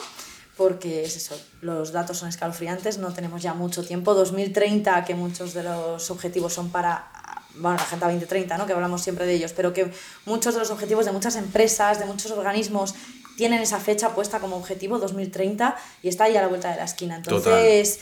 porque 0.57 1.03
es 1.03 1.15
eso, 1.17 1.39
los 1.61 1.91
datos 1.91 2.17
son 2.17 2.29
escalofriantes, 2.29 2.97
no 2.97 3.13
tenemos 3.13 3.43
ya 3.43 3.53
mucho 3.53 3.85
tiempo, 3.85 4.13
2030, 4.15 5.05
que 5.05 5.13
muchos 5.13 5.53
de 5.53 5.63
los 5.63 6.09
objetivos 6.09 6.53
son 6.53 6.71
para, 6.71 7.07
bueno, 7.55 7.77
la 7.77 7.83
Agenda 7.83 8.07
2030, 8.07 8.57
¿no? 8.57 8.65
que 8.65 8.73
hablamos 8.73 9.01
siempre 9.03 9.25
de 9.27 9.33
ellos, 9.33 9.53
pero 9.53 9.71
que 9.73 9.91
muchos 10.25 10.53
de 10.55 10.61
los 10.61 10.71
objetivos 10.71 11.05
de 11.05 11.11
muchas 11.11 11.35
empresas, 11.35 11.99
de 11.99 12.05
muchos 12.05 12.31
organismos, 12.31 12.95
tienen 13.37 13.61
esa 13.61 13.79
fecha 13.79 14.09
puesta 14.15 14.39
como 14.39 14.55
objetivo 14.57 14.99
2030 14.99 15.75
y 16.03 16.07
está 16.09 16.25
ahí 16.25 16.37
a 16.37 16.41
la 16.41 16.47
vuelta 16.47 16.71
de 16.71 16.77
la 16.77 16.85
esquina. 16.85 17.15
Entonces, 17.17 17.99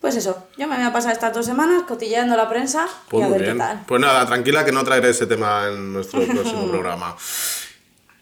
pues 0.00 0.14
eso, 0.16 0.46
yo 0.56 0.68
me 0.68 0.76
voy 0.76 0.84
a 0.84 0.92
pasar 0.92 1.12
estas 1.12 1.32
dos 1.34 1.46
semanas 1.46 1.82
cotilleando 1.88 2.36
la 2.36 2.48
prensa 2.48 2.86
Pues 3.08 3.22
y 3.22 3.26
a 3.26 3.28
ver 3.30 3.40
bien. 3.42 3.52
qué 3.54 3.58
tal. 3.58 3.84
Pues 3.86 4.00
nada, 4.00 4.26
tranquila 4.26 4.64
que 4.64 4.72
no 4.72 4.84
traeré 4.84 5.10
ese 5.10 5.26
tema 5.26 5.68
en 5.68 5.92
nuestro 5.92 6.20
próximo 6.26 6.68
programa. 6.68 7.16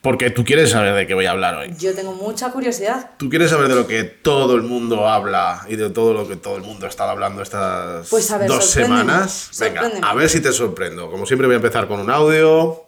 Porque 0.01 0.29
tú 0.29 0.45
quieres 0.45 0.71
saber 0.71 0.95
de 0.95 1.07
qué 1.07 1.15
voy 1.15 1.25
a 1.25 1.31
hablar 1.31 1.55
hoy. 1.55 1.75
Yo 1.79 1.95
tengo 1.95 2.13
mucha 2.13 2.51
curiosidad. 2.51 3.13
Tú 3.17 3.31
quieres 3.31 3.51
saber 3.51 3.69
de 3.69 3.75
lo 3.75 3.87
que 3.87 4.05
todo 4.05 4.55
el 4.55 4.61
mundo 4.63 5.09
habla 5.09 5.65
y 5.67 5.77
de 5.77 5.89
todo 5.89 6.13
lo 6.13 6.29
que 6.29 6.37
todo 6.37 6.57
el 6.57 6.63
mundo 6.63 6.85
ha 6.85 6.91
estado 6.91 7.09
hablando 7.09 7.41
estas 7.41 8.07
Pues 8.11 8.31
ver, 8.39 8.47
dos 8.47 8.67
semanas. 8.67 9.49
Venga, 9.59 9.91
a 10.03 10.15
ver 10.15 10.29
si 10.29 10.41
te 10.43 10.53
sorprendo. 10.53 11.11
Como 11.11 11.25
siempre 11.25 11.47
voy 11.47 11.55
a 11.55 11.57
empezar 11.57 11.89
con 11.89 12.01
un 12.01 12.11
audio. 12.11 12.84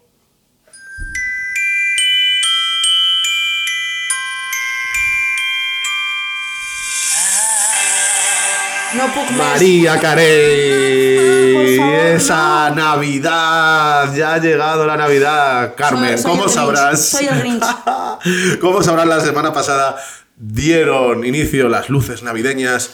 María 9.57 9.99
Carey, 9.99 11.79
esa 12.15 12.71
Navidad, 12.77 14.15
ya 14.15 14.35
ha 14.35 14.39
llegado 14.39 14.87
la 14.87 14.99
Navidad. 14.99 15.75
Carmen, 15.75 16.19
Soy- 16.19 16.19
soy 16.19 16.31
¿cómo 16.31 16.43
Grinch, 16.43 16.55
sabrás? 16.55 17.09
soy 17.09 17.27
el 17.27 17.39
Grinch. 17.39 17.65
¿Cómo 18.61 18.83
sabrás 18.83 19.07
la 19.07 19.21
semana 19.21 19.55
pasada 19.55 19.97
dieron 20.37 21.25
inicio 21.25 21.71
las 21.71 21.89
luces 21.89 22.23
navideñas? 22.23 22.91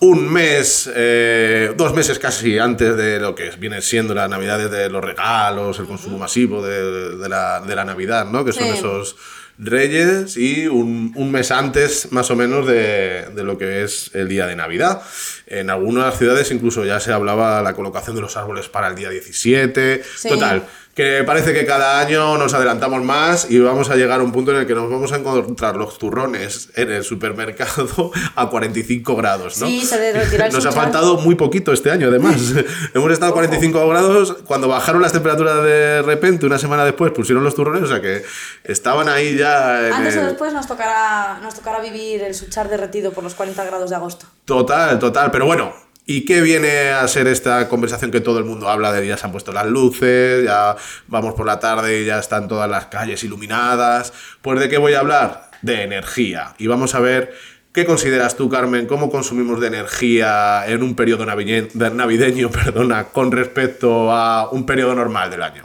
Un 0.00 0.32
mes, 0.32 0.90
eh, 0.94 1.74
dos 1.76 1.92
meses 1.94 2.18
casi 2.18 2.58
antes 2.58 2.96
de 2.96 3.20
lo 3.20 3.34
que 3.34 3.50
viene 3.58 3.82
siendo 3.82 4.14
las 4.14 4.30
navidades 4.30 4.70
de 4.70 4.88
los 4.88 5.04
regalos, 5.04 5.78
el 5.78 5.84
consumo 5.86 6.16
masivo 6.16 6.62
de, 6.64 7.18
de 7.18 7.28
la, 7.28 7.60
de 7.60 7.76
la 7.76 7.84
Navidad, 7.84 8.24
¿no? 8.24 8.42
Que 8.42 8.54
son 8.54 8.62
Sí. 8.64 8.70
esos 8.78 9.16
reyes 9.62 10.36
y 10.36 10.66
un, 10.66 11.12
un 11.16 11.30
mes 11.30 11.50
antes 11.50 12.10
más 12.12 12.30
o 12.30 12.36
menos 12.36 12.66
de, 12.66 13.26
de 13.34 13.44
lo 13.44 13.58
que 13.58 13.84
es 13.84 14.10
el 14.14 14.28
día 14.28 14.46
de 14.46 14.56
Navidad. 14.56 15.02
En 15.46 15.70
algunas 15.70 16.16
ciudades 16.16 16.50
incluso 16.50 16.84
ya 16.84 17.00
se 17.00 17.12
hablaba 17.12 17.60
la 17.62 17.74
colocación 17.74 18.16
de 18.16 18.22
los 18.22 18.36
árboles 18.36 18.68
para 18.68 18.88
el 18.88 18.94
día 18.94 19.10
17. 19.10 20.02
Sí. 20.16 20.28
Total, 20.28 20.66
que 21.00 21.24
parece 21.24 21.54
que 21.54 21.64
cada 21.64 21.98
año 21.98 22.36
nos 22.36 22.52
adelantamos 22.52 23.02
más 23.02 23.50
y 23.50 23.58
vamos 23.58 23.88
a 23.88 23.96
llegar 23.96 24.20
a 24.20 24.22
un 24.22 24.32
punto 24.32 24.50
en 24.50 24.58
el 24.58 24.66
que 24.66 24.74
nos 24.74 24.90
vamos 24.90 25.10
a 25.12 25.16
encontrar 25.16 25.74
los 25.74 25.96
turrones 25.96 26.68
en 26.76 26.90
el 26.90 27.04
supermercado 27.04 28.12
a 28.34 28.50
45 28.50 29.16
grados, 29.16 29.58
¿no? 29.62 29.66
Sí, 29.66 29.80
se 29.80 30.12
Nos 30.52 30.66
ha 30.66 30.72
faltado 30.72 31.16
muy 31.16 31.36
poquito 31.36 31.72
este 31.72 31.90
año, 31.90 32.08
además. 32.08 32.36
Hemos 32.94 33.10
estado 33.12 33.30
a 33.30 33.34
45 33.34 33.88
grados 33.88 34.36
cuando 34.44 34.68
bajaron 34.68 35.00
las 35.00 35.12
temperaturas 35.12 35.64
de 35.64 36.02
repente, 36.02 36.44
una 36.44 36.58
semana 36.58 36.84
después 36.84 37.12
pusieron 37.12 37.44
los 37.44 37.54
turrones, 37.54 37.84
o 37.84 37.86
sea 37.86 38.02
que 38.02 38.22
estaban 38.64 39.08
ahí 39.08 39.38
ya 39.38 39.86
en 39.86 39.94
Antes 39.94 40.18
o 40.18 40.26
después 40.26 40.52
nos 40.52 40.66
tocará, 40.66 41.38
nos 41.42 41.54
tocará 41.54 41.80
vivir 41.80 42.22
el 42.22 42.34
suchar 42.34 42.68
derretido 42.68 43.12
por 43.12 43.24
los 43.24 43.34
40 43.34 43.64
grados 43.64 43.88
de 43.88 43.96
agosto. 43.96 44.26
Total, 44.44 44.98
total. 44.98 45.30
Pero 45.30 45.46
bueno, 45.46 45.72
¿y 46.06 46.24
qué 46.24 46.40
viene 46.40 46.90
a 46.90 47.06
ser 47.08 47.26
esta 47.28 47.68
conversación 47.68 48.10
que 48.10 48.20
todo 48.20 48.38
el 48.38 48.44
mundo 48.44 48.68
habla 48.68 48.92
de 48.92 49.06
ya 49.06 49.16
se 49.16 49.26
han 49.26 49.32
puesto 49.32 49.52
las 49.52 49.66
luces, 49.66 50.44
ya 50.44 50.76
vamos 51.06 51.34
por 51.34 51.46
la 51.46 51.60
tarde 51.60 52.00
y 52.02 52.04
ya 52.04 52.18
están 52.18 52.48
todas 52.48 52.68
las 52.68 52.86
calles 52.86 53.22
iluminadas? 53.24 54.12
Pues 54.42 54.58
¿de 54.60 54.68
qué 54.68 54.78
voy 54.78 54.94
a 54.94 55.00
hablar? 55.00 55.50
De 55.62 55.82
energía. 55.82 56.54
Y 56.58 56.66
vamos 56.66 56.94
a 56.94 57.00
ver 57.00 57.34
qué 57.72 57.84
consideras 57.84 58.36
tú, 58.36 58.48
Carmen, 58.48 58.86
cómo 58.86 59.10
consumimos 59.10 59.60
de 59.60 59.68
energía 59.68 60.64
en 60.66 60.82
un 60.82 60.96
periodo 60.96 61.24
navideño, 61.26 62.50
perdona, 62.52 63.04
con 63.04 63.30
respecto 63.30 64.10
a 64.10 64.50
un 64.50 64.66
periodo 64.66 64.94
normal 64.94 65.30
del 65.30 65.42
año. 65.42 65.62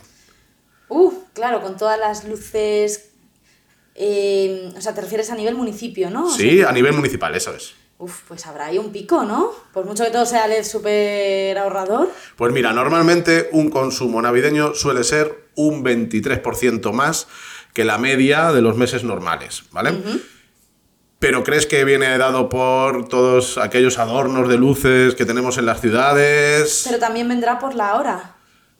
Uh, 0.89 1.11
claro, 1.33 1.61
con 1.61 1.77
todas 1.77 1.97
las 1.99 2.25
luces. 2.25 3.09
eh, 3.95 4.71
o 4.77 4.81
sea, 4.81 4.93
te 4.93 5.01
refieres 5.01 5.31
a 5.31 5.35
nivel 5.35 5.55
municipio, 5.55 6.09
¿no? 6.09 6.25
O 6.27 6.31
Sí, 6.31 6.61
a 6.61 6.71
nivel 6.71 6.93
municipal, 6.93 7.33
eso 7.33 7.55
es. 7.55 7.73
Uf, 7.97 8.23
pues 8.27 8.45
habrá 8.45 8.65
ahí 8.65 8.77
un 8.77 8.91
pico, 8.91 9.23
¿no? 9.23 9.51
Por 9.73 9.85
mucho 9.85 10.03
que 10.03 10.11
todo 10.11 10.25
sea 10.25 10.47
LED 10.47 10.63
súper 10.63 11.57
ahorrador. 11.57 12.09
Pues 12.35 12.51
mira, 12.51 12.73
normalmente 12.73 13.49
un 13.53 13.69
consumo 13.69 14.21
navideño 14.21 14.73
suele 14.73 15.03
ser 15.05 15.47
un 15.55 15.83
23% 15.83 16.91
más 16.91 17.27
que 17.73 17.85
la 17.85 17.97
media 17.97 18.51
de 18.51 18.61
los 18.61 18.75
meses 18.75 19.03
normales, 19.05 19.63
¿vale? 19.71 19.93
Pero 21.19 21.43
¿crees 21.45 21.65
que 21.65 21.85
viene 21.85 22.17
dado 22.17 22.49
por 22.49 23.07
todos 23.07 23.57
aquellos 23.57 23.97
adornos 23.97 24.49
de 24.49 24.57
luces 24.57 25.15
que 25.15 25.25
tenemos 25.25 25.57
en 25.57 25.65
las 25.65 25.79
ciudades? 25.79 26.83
Pero 26.85 26.99
también 26.99 27.29
vendrá 27.29 27.59
por 27.59 27.75
la 27.75 27.95
hora. 27.95 28.35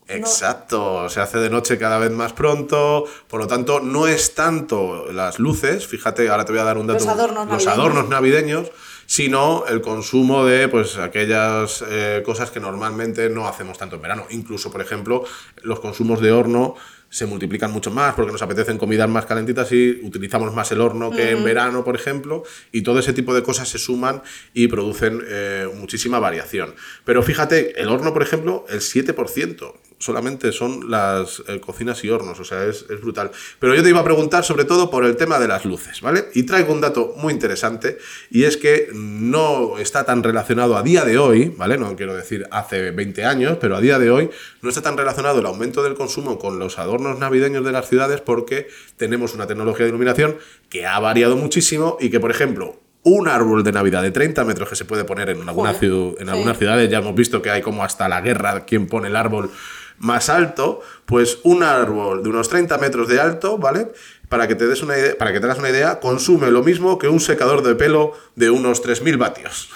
Exacto, 0.07 1.09
se 1.09 1.19
hace 1.19 1.39
de 1.39 1.49
noche 1.49 1.79
cada 1.79 1.97
vez 1.97 2.11
más 2.11 2.33
pronto, 2.33 3.05
por 3.27 3.39
lo 3.39 3.47
tanto 3.47 3.79
no 3.79 4.05
es 4.05 4.35
tanto 4.35 5.11
las 5.11 5.39
luces, 5.39 5.87
fíjate, 5.87 6.29
ahora 6.29 6.45
te 6.45 6.51
voy 6.51 6.61
a 6.61 6.65
dar 6.65 6.77
un 6.77 6.85
dato, 6.85 6.99
Los 6.99 7.07
adornos 7.07 7.47
los 7.47 7.65
navideños. 7.65 7.73
adornos 7.73 8.09
navideños, 8.09 8.71
sino 9.05 9.65
el 9.67 9.81
consumo 9.81 10.45
de 10.45 10.67
pues 10.67 10.97
aquellas 10.97 11.83
eh, 11.87 12.21
cosas 12.25 12.51
que 12.51 12.59
normalmente 12.59 13.29
no 13.29 13.47
hacemos 13.47 13.77
tanto 13.77 13.95
en 13.95 14.01
verano. 14.01 14.25
Incluso, 14.29 14.71
por 14.71 14.81
ejemplo, 14.81 15.23
los 15.63 15.79
consumos 15.79 16.21
de 16.21 16.31
horno 16.31 16.75
se 17.09 17.25
multiplican 17.25 17.71
mucho 17.71 17.91
más 17.91 18.13
porque 18.13 18.31
nos 18.31 18.41
apetecen 18.41 18.77
comidas 18.77 19.09
más 19.09 19.25
calentitas 19.25 19.71
y 19.71 20.01
utilizamos 20.03 20.53
más 20.53 20.71
el 20.71 20.81
horno 20.81 21.11
que 21.11 21.31
en 21.31 21.43
verano, 21.43 21.83
por 21.83 21.95
ejemplo, 21.95 22.43
y 22.71 22.81
todo 22.81 22.99
ese 22.99 23.13
tipo 23.13 23.33
de 23.33 23.41
cosas 23.41 23.69
se 23.69 23.77
suman 23.77 24.21
y 24.53 24.67
producen 24.67 25.23
eh, 25.25 25.69
muchísima 25.75 26.19
variación. 26.19 26.75
Pero 27.05 27.23
fíjate, 27.23 27.79
el 27.81 27.87
horno, 27.87 28.11
por 28.11 28.21
ejemplo, 28.21 28.65
el 28.69 28.81
7% 28.81 29.73
solamente 29.99 30.51
son 30.51 30.89
las 30.91 31.43
eh, 31.47 31.59
cocinas 31.59 32.03
y 32.03 32.09
hornos, 32.09 32.39
o 32.39 32.43
sea, 32.43 32.65
es, 32.65 32.85
es 32.89 33.01
brutal. 33.01 33.31
Pero 33.59 33.75
yo 33.75 33.83
te 33.83 33.89
iba 33.89 33.99
a 33.99 34.03
preguntar 34.03 34.43
sobre 34.43 34.65
todo 34.65 34.89
por 34.89 35.05
el 35.05 35.15
tema 35.15 35.39
de 35.39 35.47
las 35.47 35.65
luces, 35.65 36.01
¿vale? 36.01 36.25
Y 36.33 36.43
traigo 36.43 36.73
un 36.73 36.81
dato 36.81 37.13
muy 37.17 37.33
interesante 37.33 37.97
y 38.29 38.43
es 38.43 38.57
que 38.57 38.89
no 38.93 39.77
está 39.77 40.05
tan 40.05 40.23
relacionado 40.23 40.77
a 40.77 40.83
día 40.83 41.05
de 41.05 41.17
hoy, 41.17 41.53
¿vale? 41.57 41.77
No 41.77 41.95
quiero 41.95 42.15
decir 42.15 42.47
hace 42.51 42.91
20 42.91 43.25
años, 43.25 43.57
pero 43.59 43.75
a 43.75 43.81
día 43.81 43.99
de 43.99 44.11
hoy 44.11 44.29
no 44.61 44.69
está 44.69 44.81
tan 44.81 44.97
relacionado 44.97 45.39
el 45.39 45.45
aumento 45.45 45.83
del 45.83 45.95
consumo 45.95 46.37
con 46.37 46.59
los 46.59 46.77
adornos 46.79 47.19
navideños 47.19 47.63
de 47.65 47.71
las 47.71 47.87
ciudades 47.87 48.21
porque 48.21 48.67
tenemos 48.97 49.33
una 49.33 49.47
tecnología 49.47 49.85
de 49.85 49.89
iluminación 49.89 50.37
que 50.69 50.85
ha 50.85 50.99
variado 50.99 51.35
muchísimo 51.35 51.97
y 51.99 52.09
que, 52.09 52.19
por 52.19 52.31
ejemplo, 52.31 52.79
un 53.03 53.27
árbol 53.27 53.63
de 53.63 53.71
Navidad 53.71 54.01
de 54.01 54.09
30 54.11 54.43
metros 54.45 54.67
que 54.67 54.75
se 54.75 54.83
puede 54.83 55.03
poner 55.03 55.29
en, 55.29 55.47
alguna 55.47 55.71
en 55.71 55.79
sí. 55.79 56.15
algunas 56.27 56.57
ciudades, 56.57 56.89
ya 56.89 56.97
hemos 56.97 57.13
visto 57.13 57.41
que 57.41 57.51
hay 57.51 57.61
como 57.61 57.83
hasta 57.83 58.09
la 58.09 58.21
guerra 58.21 58.65
quien 58.65 58.87
pone 58.87 59.09
el 59.09 59.15
árbol 59.15 59.51
más 59.97 60.29
alto, 60.29 60.81
pues 61.05 61.39
un 61.43 61.63
árbol 61.63 62.23
de 62.23 62.29
unos 62.29 62.49
30 62.49 62.77
metros 62.77 63.07
de 63.07 63.19
alto, 63.19 63.57
¿vale? 63.57 63.91
Para 64.29 64.47
que 64.47 64.55
te 64.55 64.67
des 64.67 64.81
una 64.81 64.97
idea, 64.97 65.17
para 65.17 65.31
que 65.31 65.39
te 65.39 65.45
hagas 65.45 65.59
una 65.59 65.69
idea, 65.69 65.99
consume 65.99 66.51
lo 66.51 66.63
mismo 66.63 66.97
que 66.97 67.07
un 67.07 67.19
secador 67.19 67.61
de 67.61 67.75
pelo 67.75 68.13
de 68.35 68.49
unos 68.49 68.81
3000 68.81 69.17
vatios. 69.17 69.69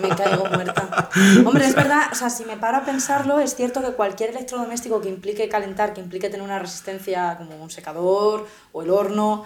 Me 0.00 0.08
caigo 0.10 0.44
muerta. 0.46 1.08
Hombre, 1.46 1.66
es 1.66 1.74
verdad, 1.74 2.08
o 2.12 2.14
sea, 2.14 2.28
si 2.28 2.44
me 2.44 2.56
paro 2.56 2.78
a 2.78 2.84
pensarlo, 2.84 3.40
es 3.40 3.54
cierto 3.54 3.80
que 3.80 3.92
cualquier 3.92 4.30
electrodoméstico 4.30 5.00
que 5.00 5.08
implique 5.08 5.48
calentar, 5.48 5.94
que 5.94 6.00
implique 6.00 6.28
tener 6.28 6.42
una 6.42 6.58
resistencia 6.58 7.36
como 7.38 7.62
un 7.62 7.70
secador 7.70 8.46
o 8.72 8.82
el 8.82 8.90
horno, 8.90 9.44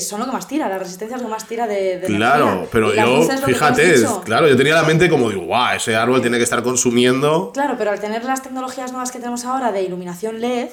son 0.00 0.20
lo 0.20 0.26
que 0.26 0.32
más 0.32 0.46
tira, 0.46 0.68
la 0.68 0.78
resistencia 0.78 1.16
es 1.16 1.22
lo 1.22 1.28
que 1.28 1.32
más 1.34 1.46
tira 1.48 1.66
de, 1.66 1.98
de 1.98 2.06
Claro, 2.06 2.46
energía. 2.48 2.68
pero 2.70 2.94
yo, 2.94 3.28
fíjate, 3.46 3.94
claro, 4.24 4.46
yo 4.48 4.56
tenía 4.56 4.74
la 4.74 4.82
mente 4.82 5.08
como 5.08 5.28
digo, 5.30 5.42
guau, 5.46 5.76
ese 5.76 5.96
árbol 5.96 6.20
tiene 6.20 6.36
que 6.38 6.44
estar 6.44 6.62
consumiendo. 6.62 7.50
Claro, 7.52 7.74
pero 7.78 7.90
al 7.90 8.00
tener 8.00 8.24
las 8.24 8.42
tecnologías 8.42 8.92
nuevas 8.92 9.10
que 9.10 9.18
tenemos 9.18 9.44
ahora 9.44 9.72
de 9.72 9.82
iluminación 9.82 10.40
LED, 10.40 10.68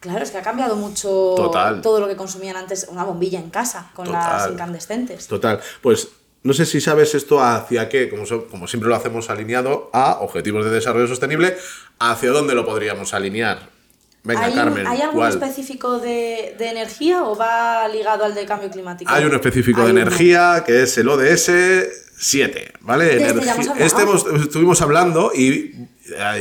claro, 0.00 0.22
es 0.22 0.30
que 0.30 0.38
ha 0.38 0.42
cambiado 0.42 0.76
mucho 0.76 1.08
Total. 1.36 1.80
todo 1.80 1.98
lo 2.00 2.06
que 2.08 2.16
consumían 2.16 2.56
antes 2.56 2.86
una 2.90 3.04
bombilla 3.04 3.38
en 3.40 3.50
casa 3.50 3.90
con 3.94 4.10
las 4.12 4.48
incandescentes. 4.50 5.26
Total, 5.26 5.60
pues 5.82 6.08
no 6.42 6.52
sé 6.52 6.66
si 6.66 6.80
sabes 6.80 7.14
esto 7.14 7.42
hacia 7.42 7.88
qué, 7.88 8.08
como, 8.10 8.26
so- 8.26 8.46
como 8.48 8.68
siempre 8.68 8.88
lo 8.88 8.94
hacemos 8.94 9.30
alineado 9.30 9.88
a 9.94 10.18
objetivos 10.20 10.64
de 10.64 10.70
desarrollo 10.70 11.06
sostenible, 11.08 11.56
hacia 11.98 12.30
dónde 12.30 12.54
lo 12.54 12.64
podríamos 12.66 13.14
alinear. 13.14 13.73
Venga, 14.26 14.44
¿Hay, 14.46 14.54
Carmen, 14.54 14.86
¿hay 14.86 15.02
algún 15.02 15.18
¿cuál? 15.20 15.32
específico 15.34 15.98
de, 15.98 16.54
de 16.58 16.68
energía 16.70 17.24
o 17.24 17.36
va 17.36 17.86
ligado 17.88 18.24
al 18.24 18.34
de 18.34 18.46
cambio 18.46 18.70
climático? 18.70 19.12
Hay 19.12 19.24
un 19.26 19.34
específico 19.34 19.80
Hay 19.82 19.86
de 19.88 19.92
uno. 19.92 20.00
energía 20.00 20.64
que 20.66 20.82
es 20.84 20.96
el 20.96 21.08
ODS 21.10 21.50
7, 22.16 22.72
¿vale? 22.80 23.16
Este 23.16 23.34
Energi- 23.34 23.74
este 23.78 24.02
hemos- 24.02 24.24
estuvimos 24.42 24.80
hablando 24.80 25.30
y, 25.34 25.74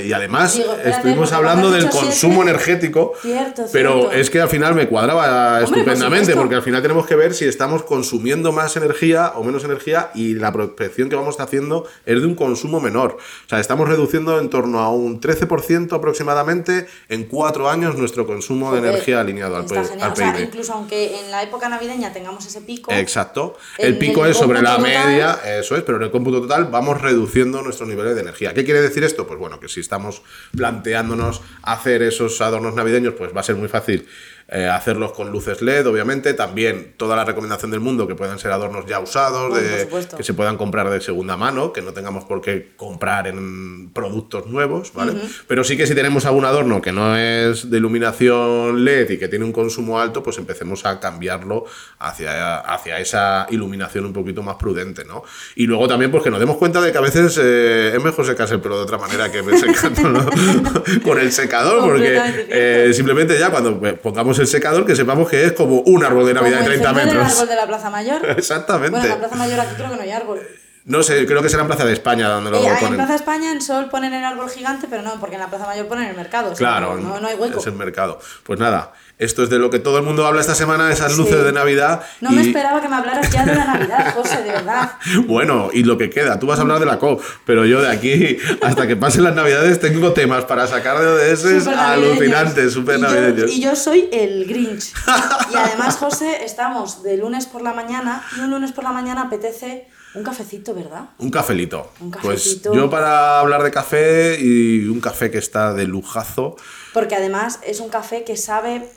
y 0.06 0.12
además 0.12 0.56
Digo, 0.58 0.72
espérate, 0.74 0.90
estuvimos 0.90 1.32
hablando 1.32 1.72
del 1.72 1.90
consumo 1.90 2.42
energético, 2.44 3.14
Cierto, 3.22 3.64
pero 3.72 3.94
cierto. 4.00 4.12
es 4.12 4.30
que 4.30 4.42
al 4.42 4.50
final 4.50 4.76
me 4.76 4.88
cuadraba 4.88 5.62
estupendamente 5.62 6.36
porque 6.36 6.56
al 6.56 6.62
final 6.64 6.82
tenemos 6.82 7.08
que 7.08 7.16
ver 7.16 7.34
si 7.34 7.46
estamos 7.46 7.84
consumiendo 7.84 8.52
más 8.52 8.76
energía 8.76 9.32
o 9.36 9.44
menos 9.44 9.64
energía 9.64 10.12
y 10.16 10.34
la 10.36 10.52
prospección 10.52 11.10
que 11.10 11.16
vamos 11.16 11.40
haciendo 11.40 11.88
es 12.06 12.20
de 12.20 12.28
un 12.28 12.36
consumo 12.36 12.82
menor. 12.82 13.18
O 13.46 13.50
sea, 13.50 13.60
estamos 13.60 13.88
reduciendo 13.88 14.40
en 14.40 14.50
torno 14.50 14.80
a 14.80 14.90
un 14.92 15.22
13% 15.22 15.94
aproximadamente 15.96 16.88
en 17.10 17.24
cuatro 17.26 17.70
años 17.70 17.98
nuestro 17.98 18.26
consumo 18.28 18.72
de 18.74 18.80
energía 18.80 19.22
alineado 19.22 19.56
al, 19.56 19.64
está 19.66 19.82
P- 19.82 19.88
genial. 19.88 20.08
al 20.08 20.14
O 20.14 20.16
sea, 20.16 20.34
PIB. 20.34 20.44
incluso 20.46 20.74
aunque 20.74 21.20
en 21.20 21.32
la 21.32 21.42
época 21.44 21.70
navideña 21.70 22.12
tengamos 22.12 22.46
ese 22.46 22.62
pico, 22.62 22.92
Exacto. 22.92 23.58
El 23.78 23.98
pico 23.98 24.26
el 24.26 24.32
es 24.32 24.38
sobre 24.38 24.62
la 24.62 24.76
total- 24.76 24.92
media, 25.08 25.40
eso 25.60 25.76
es, 25.76 25.84
pero 25.84 25.98
en 25.98 26.04
el 26.04 26.12
cómputo 26.12 26.42
total 26.42 26.66
vamos 26.66 27.02
reduciendo 27.02 27.62
nuestros 27.62 27.88
niveles 27.88 28.16
de 28.16 28.22
energía. 28.22 28.54
¿Qué 28.54 28.64
quiere 28.66 28.82
decir 28.82 29.04
esto? 29.04 29.26
Pues 29.26 29.40
bueno, 29.40 29.53
que 29.60 29.70
si 29.70 29.80
estamos 29.80 30.22
planteándonos 30.56 31.42
hacer 31.62 32.02
esos 32.02 32.40
adornos 32.42 32.76
navideños, 32.76 33.14
pues 33.18 33.36
va 33.36 33.42
a 33.42 33.44
ser 33.44 33.56
muy 33.56 33.68
fácil 33.68 34.08
eh, 34.54 34.68
hacerlos 34.68 35.12
con 35.14 35.32
luces 35.32 35.62
LED, 35.62 35.88
obviamente. 35.88 36.34
También 36.36 36.94
toda 36.98 37.16
la 37.16 37.26
recomendación 37.26 37.72
del 37.72 37.80
mundo 37.80 38.08
que 38.08 38.14
puedan 38.16 38.38
ser 38.38 38.52
adornos 38.52 38.86
ya 38.86 39.00
usados, 39.00 39.50
Bueno, 39.50 39.68
de- 39.68 39.88
que 40.16 40.24
se 40.24 40.34
puedan 40.36 40.58
comprar 40.58 40.90
de 40.92 41.02
segunda 41.02 41.36
mano, 41.38 41.74
que 41.74 41.82
no 41.82 41.92
tengamos 41.92 42.24
por 42.26 42.40
qué 42.42 42.74
comprar 42.78 43.28
en 43.28 43.90
productos 43.94 44.46
nuevos, 44.48 44.94
¿vale? 44.94 45.14
Pero 45.48 45.64
sí 45.64 45.76
que 45.76 45.88
si 45.88 45.96
tenemos 45.96 46.26
algún 46.26 46.46
adorno 46.46 46.82
que 46.82 46.92
no 46.92 47.18
es 47.18 47.70
de 47.72 47.78
iluminación 47.78 48.86
LED 48.86 49.10
y 49.12 49.18
que 49.18 49.28
tiene 49.28 49.46
un 49.46 49.52
consumo 49.52 50.00
alto, 50.00 50.22
pues 50.24 50.38
empecemos 50.38 50.86
a 50.86 51.00
cambiarlo 51.00 51.66
hacia, 52.00 52.60
hacia 52.60 53.00
esa 53.00 53.48
iluminación 53.50 54.06
un 54.06 54.14
poquito 54.14 54.44
más 54.44 54.56
prudente, 54.58 55.04
¿no? 55.06 55.24
Y 55.56 55.66
luego 55.66 55.88
también 55.88 56.12
pues 56.12 56.24
que 56.24 56.30
nos 56.30 56.40
demos 56.40 56.58
cuenta 56.58 56.80
de 56.82 56.92
que 56.92 56.98
a 56.98 57.02
veces 57.02 57.40
eh, 57.42 57.94
es 57.96 58.04
mejor 58.04 58.26
secarse 58.26 58.54
el 58.56 58.62
pelo 58.62 58.78
de 58.78 58.84
otra 58.84 58.98
manera 58.98 59.32
que 59.32 59.42
secándolo 59.58 60.26
con 61.04 61.20
el 61.20 61.32
secador, 61.32 61.82
porque 61.84 62.20
eh, 62.50 62.92
simplemente 62.94 63.38
ya 63.40 63.50
cuando 63.50 63.80
pongamos 64.02 64.38
el 64.40 64.43
secador 64.48 64.86
que 64.86 64.96
sepamos 64.96 65.30
que 65.30 65.46
es 65.46 65.54
como 65.54 65.82
un 65.82 66.04
árbol 66.04 66.26
de 66.26 66.34
Navidad 66.34 66.60
como 66.60 66.70
de 66.70 66.76
30 66.78 66.90
encender 66.90 67.14
el 67.16 67.20
metros. 67.22 67.34
árbol 67.40 67.50
de 67.50 67.56
la 67.56 67.68
Plaza 67.68 67.90
Mayor. 67.90 68.30
Exactamente. 68.38 68.92
Bueno, 68.92 69.06
en 69.06 69.12
la 69.12 69.18
Plaza 69.28 69.36
Mayor 69.36 69.60
aquí 69.60 69.76
creo 69.76 69.90
que 69.90 69.96
no 69.96 70.02
hay 70.02 70.12
árbol. 70.12 70.42
No 70.86 71.02
sé, 71.02 71.26
creo 71.26 71.42
que 71.42 71.48
será 71.48 71.62
en 71.62 71.68
Plaza 71.68 71.86
de 71.86 71.94
España 71.94 72.28
donde 72.28 72.52
lo 72.52 72.58
Eh, 72.58 72.68
en 72.68 72.76
ponen. 72.78 72.96
Plaza 72.96 73.16
España, 73.16 73.52
en 73.52 73.62
Sol 73.62 73.88
ponen 73.90 74.14
el 74.14 74.24
árbol 74.26 74.50
gigante, 74.50 74.88
pero 74.90 75.02
no, 75.02 75.18
porque 75.20 75.36
en 75.36 75.42
la 75.42 75.48
Plaza 75.48 75.66
Mayor 75.66 75.88
ponen 75.88 76.10
el 76.10 76.16
mercado. 76.18 76.48
o 76.52 76.56
sea, 76.56 76.58
Claro, 76.58 76.98
no, 76.98 77.20
no 77.22 77.28
hay 77.28 77.36
hueco. 77.36 77.60
es 77.60 77.68
el 77.68 77.74
mercado. 77.74 78.20
Pues 78.44 78.60
nada, 78.60 78.92
esto 79.20 79.44
es 79.44 79.50
de 79.50 79.60
lo 79.60 79.70
que 79.70 79.80
todo 79.80 79.98
el 80.00 80.04
mundo 80.04 80.26
habla 80.26 80.42
esta 80.42 80.56
semana, 80.56 80.92
esas 80.92 81.18
luces 81.18 81.38
Sí. 81.38 81.44
de 81.44 81.52
Navidad. 81.54 82.02
No 82.22 82.32
y, 82.32 82.36
me 82.36 82.42
esperaba 82.42 82.82
que 82.82 82.90
me 82.90 82.96
hablaras 82.96 83.30
ya 83.32 83.46
de 83.46 83.56
la 83.56 83.66
Navidad, 83.66 84.14
José, 84.14 84.38
de 84.44 84.52
verdad. 84.52 84.92
Bueno, 85.28 85.70
y 85.72 85.84
lo 85.84 85.98
que 85.98 86.10
queda, 86.10 86.40
tú 86.40 86.48
vas 86.48 86.60
a 86.60 86.64
hablar 86.64 86.80
de 86.80 86.86
la 86.86 87.00
COP, 87.00 87.22
pero 87.46 87.66
yo 87.66 87.82
de 87.82 87.90
aquí 87.90 88.38
hasta 88.62 88.88
que 88.88 88.96
pasen 88.96 89.24
las 89.24 89.36
Navidades 89.36 89.80
tengo 89.80 90.12
temas 90.14 90.46
para 90.46 90.68
sacar 90.68 91.00
de 91.00 91.08
ODS 91.08 91.40
Súper 91.42 91.76
navideños. 91.76 92.12
alucinantes, 92.12 92.74
súper 92.74 92.98
Y 92.98 93.02
yo- 93.02 93.08
navideños. 93.08 93.52
Y 93.52 93.62
yo 93.62 93.76
soy 93.76 94.10
el 94.12 94.46
Grinch. 94.46 94.94
Y 95.52 95.56
además, 95.56 95.98
José, 95.98 96.44
estamos 96.44 97.04
de 97.04 97.18
lunes 97.18 97.46
por 97.46 97.62
la 97.62 97.74
mañana 97.74 98.24
y 98.38 98.42
un 98.42 98.50
lunes 98.52 98.72
por 98.72 98.84
la 98.84 98.92
mañana 98.92 99.24
apetece 99.24 99.88
un 100.16 100.24
cafecito, 100.24 100.74
¿verdad? 100.74 101.06
Un 101.18 101.32
cafelito. 101.32 101.92
Un 102.00 102.12
Pues 102.12 102.24
cafecito. 102.44 102.74
yo 102.74 102.90
para 102.90 103.40
hablar 103.40 103.64
de 103.64 103.72
café 103.72 104.38
y 104.40 104.86
un 104.88 105.00
café 105.02 105.32
que 105.32 105.38
está 105.40 105.74
de 105.74 105.86
lujazo. 105.86 106.56
Porque 106.94 107.16
además 107.16 107.60
es 107.66 107.80
un 107.80 107.90
café 107.90 108.24
que 108.24 108.38
sabe... 108.38 108.90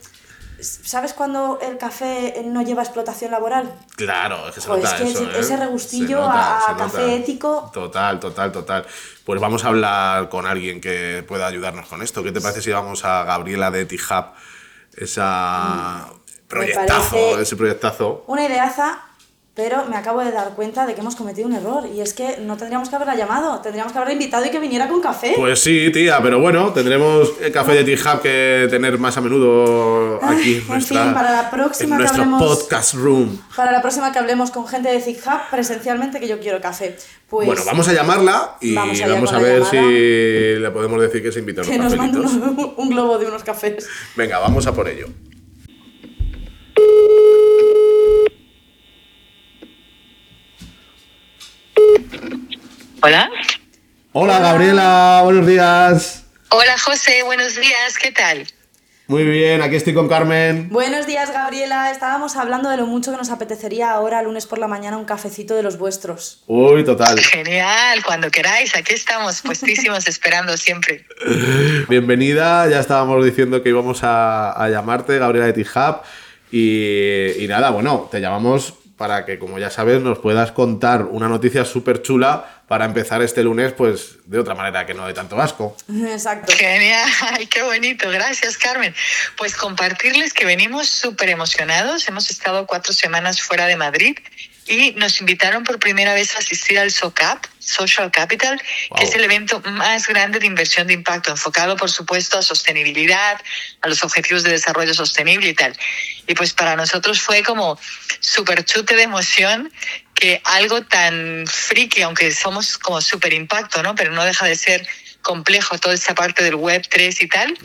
¿Sabes 0.59 1.13
cuando 1.13 1.59
el 1.61 1.77
café 1.77 2.41
no 2.45 2.63
lleva 2.63 2.81
explotación 2.81 3.29
laboral? 3.29 3.71
Claro, 3.95 4.47
es 4.49 4.55
que 4.55 4.61
se 4.61 4.67
Pues 4.67 4.81
nota 4.83 4.95
es 4.97 5.01
que 5.03 5.09
eso. 5.11 5.31
ese- 5.39 5.53
¿eh? 5.53 5.57
regustillo 5.57 6.17
nota, 6.19 6.71
a- 6.71 6.75
café 6.77 7.15
ético. 7.15 7.69
Total, 7.71 8.19
total, 8.19 8.51
total. 8.51 8.83
Pues 9.23 9.39
vamos 9.39 9.63
a 9.63 9.67
hablar 9.67 10.29
con 10.29 10.47
alguien 10.47 10.81
que 10.81 11.23
pueda 11.27 11.45
ayudarnos 11.45 11.87
con 11.87 12.01
esto. 12.01 12.23
¿Qué 12.23 12.31
te 12.31 12.41
parece 12.41 12.63
si 12.63 12.71
vamos 12.71 13.05
a 13.05 13.23
Gabriela 13.23 13.69
de 13.69 13.85
T-Hub? 13.85 14.25
Esa 14.95 16.07
proyectazo, 16.47 17.11
parece- 17.11 17.41
ese 17.41 17.55
proyectazo. 17.55 18.23
Una 18.27 18.45
ideaza, 18.45 18.99
pero 19.57 19.85
me 19.87 19.95
acabo 19.97 20.23
de 20.23 20.31
dar 20.31 20.51
cuenta 20.51 20.85
de 20.85 20.93
que 20.93 21.01
hemos 21.01 21.15
cometido 21.15 21.47
un 21.47 21.55
error. 21.55 21.83
Y 21.91 21.99
es 21.99 22.13
que 22.13 22.37
no 22.41 22.57
tendríamos 22.57 22.89
que 22.89 22.95
haberla 22.95 23.15
llamado, 23.15 23.59
tendríamos 23.59 23.91
que 23.91 23.97
haberla 23.97 24.13
invitado 24.13 24.45
y 24.45 24.51
que 24.51 24.59
viniera 24.59 24.87
con 24.87 25.01
café. 25.01 25.33
Pues 25.35 25.59
sí, 25.59 25.91
tía, 25.91 26.19
pero 26.21 26.39
bueno, 26.39 26.71
tendremos 26.73 27.31
el 27.41 27.51
café 27.51 27.71
de 27.73 27.83
T-Hub 27.83 28.21
que 28.21 28.67
tener 28.69 28.99
más 28.99 29.17
a 29.17 29.21
menudo 29.21 30.23
aquí 30.23 30.63
Ay, 30.69 30.75
en, 30.75 30.81
fin, 30.83 30.99
para 31.11 31.31
la 31.31 31.49
próxima 31.49 31.95
en 31.95 32.03
que 32.03 32.07
hablemos- 32.07 32.39
podcast 32.39 32.93
room. 32.93 33.41
Para 33.55 33.71
la 33.71 33.81
próxima 33.81 34.11
que 34.11 34.19
hablemos 34.19 34.51
con 34.51 34.67
gente 34.67 34.89
de 34.89 35.01
Zig 35.01 35.17
Hub 35.25 35.49
presencialmente, 35.49 36.19
que 36.19 36.27
yo 36.27 36.39
quiero 36.39 36.61
café. 36.61 36.95
Pues 37.27 37.47
bueno, 37.47 37.63
vamos 37.65 37.87
a 37.87 37.93
llamarla 37.93 38.57
y 38.61 38.75
Vamos 38.75 39.33
a 39.33 39.39
ver 39.39 39.65
si 39.65 39.79
le 40.61 40.69
podemos 40.69 41.01
decir 41.01 41.23
que 41.23 41.31
se 41.31 41.39
invita 41.39 41.63
a 41.63 41.65
que 41.65 41.79
nos 41.79 41.97
mande 41.97 42.19
un, 42.19 42.73
un 42.77 42.89
globo 42.89 43.17
de 43.17 43.25
unos 43.25 43.43
cafés. 43.43 43.87
Venga, 44.15 44.37
vamos 44.37 44.67
a 44.67 44.73
por 44.73 44.87
ello. 44.87 45.07
Hola. 53.07 53.29
Hola 54.11 54.39
Gabriela, 54.39 55.21
buenos 55.23 55.47
días. 55.47 56.25
Hola 56.49 56.77
José, 56.77 57.23
buenos 57.23 57.55
días, 57.55 57.97
¿qué 57.97 58.11
tal? 58.11 58.45
Muy 59.07 59.23
bien, 59.23 59.61
aquí 59.61 59.77
estoy 59.77 59.93
con 59.93 60.09
Carmen. 60.09 60.67
Buenos 60.67 61.07
días, 61.07 61.31
Gabriela. 61.31 61.89
Estábamos 61.89 62.35
hablando 62.35 62.69
de 62.69 62.75
lo 62.75 62.85
mucho 62.85 63.11
que 63.11 63.17
nos 63.17 63.29
apetecería 63.29 63.91
ahora, 63.91 64.21
lunes 64.23 64.45
por 64.45 64.59
la 64.59 64.67
mañana, 64.67 64.97
un 64.97 65.05
cafecito 65.05 65.55
de 65.55 65.63
los 65.63 65.77
vuestros. 65.77 66.43
Uy, 66.47 66.83
total. 66.83 67.17
Genial, 67.17 68.03
cuando 68.03 68.29
queráis, 68.29 68.75
aquí 68.75 68.93
estamos, 68.93 69.41
puestísimos, 69.41 70.05
esperando 70.09 70.57
siempre. 70.57 71.05
Bienvenida, 71.87 72.67
ya 72.67 72.81
estábamos 72.81 73.23
diciendo 73.23 73.63
que 73.63 73.69
íbamos 73.69 74.03
a, 74.03 74.51
a 74.51 74.67
llamarte, 74.67 75.17
Gabriela 75.17 75.45
de 75.45 75.53
T-Hub. 75.53 76.01
Y, 76.51 77.41
y 77.41 77.47
nada, 77.47 77.69
bueno, 77.69 78.09
te 78.11 78.19
llamamos 78.19 78.73
para 78.97 79.25
que, 79.25 79.39
como 79.39 79.59
ya 79.59 79.69
sabes, 79.69 80.01
nos 80.01 80.19
puedas 80.19 80.51
contar 80.51 81.03
una 81.05 81.29
noticia 81.29 81.63
súper 81.63 82.01
chula 82.01 82.56
para 82.67 82.85
empezar 82.85 83.21
este 83.21 83.43
lunes, 83.43 83.71
pues 83.73 84.17
de 84.25 84.39
otra 84.39 84.53
manera 84.53 84.85
que 84.85 84.93
no 84.93 85.07
de 85.07 85.13
tanto 85.13 85.39
asco. 85.41 85.75
Exacto. 85.89 86.51
Genial, 86.53 87.09
ay, 87.21 87.47
qué 87.47 87.61
bonito, 87.61 88.09
gracias 88.09 88.57
Carmen. 88.57 88.93
Pues 89.37 89.55
compartirles 89.55 90.33
que 90.33 90.45
venimos 90.45 90.89
súper 90.89 91.29
emocionados, 91.29 92.07
hemos 92.09 92.29
estado 92.29 92.67
cuatro 92.67 92.93
semanas 92.93 93.41
fuera 93.41 93.67
de 93.67 93.77
Madrid 93.77 94.17
y 94.69 94.91
nos 94.97 95.21
invitaron 95.21 95.63
por 95.63 95.79
primera 95.79 96.13
vez 96.13 96.35
a 96.35 96.39
asistir 96.39 96.77
al 96.77 96.91
SOCAP, 96.91 97.45
Social 97.59 98.11
Capital, 98.11 98.61
Wow. 98.89 98.99
que 98.99 99.05
es 99.05 99.15
el 99.15 99.23
evento 99.23 99.61
más 99.61 100.07
grande 100.07 100.39
de 100.39 100.45
inversión 100.45 100.87
de 100.87 100.93
impacto, 100.93 101.31
enfocado 101.31 101.77
por 101.77 101.89
supuesto 101.89 102.37
a 102.37 102.41
sostenibilidad, 102.41 103.39
a 103.81 103.87
los 103.87 104.03
objetivos 104.03 104.43
de 104.43 104.51
desarrollo 104.51 104.93
sostenible 104.93 105.47
y 105.47 105.53
tal. 105.53 105.73
Y 106.27 106.33
pues 106.33 106.51
para 106.53 106.75
nosotros 106.75 107.21
fue 107.21 107.43
como 107.43 107.79
súper 108.19 108.65
chute 108.65 108.95
de 108.97 109.03
emoción 109.03 109.71
que 110.17 110.41
algo 110.45 110.81
tan 110.81 111.45
friki, 111.47 112.01
aunque 112.01 112.31
somos 112.31 112.77
como 112.77 113.01
súper 113.01 113.33
impacto, 113.33 113.83
¿no? 113.83 113.93
Pero 113.95 114.11
no 114.11 114.23
deja 114.23 114.47
de 114.47 114.55
ser 114.55 114.87
complejo 115.21 115.77
toda 115.77 115.93
esta 115.93 116.15
parte 116.15 116.43
del 116.43 116.55
web 116.55 116.87
3 116.89 117.21
y 117.21 117.27
tal, 117.27 117.57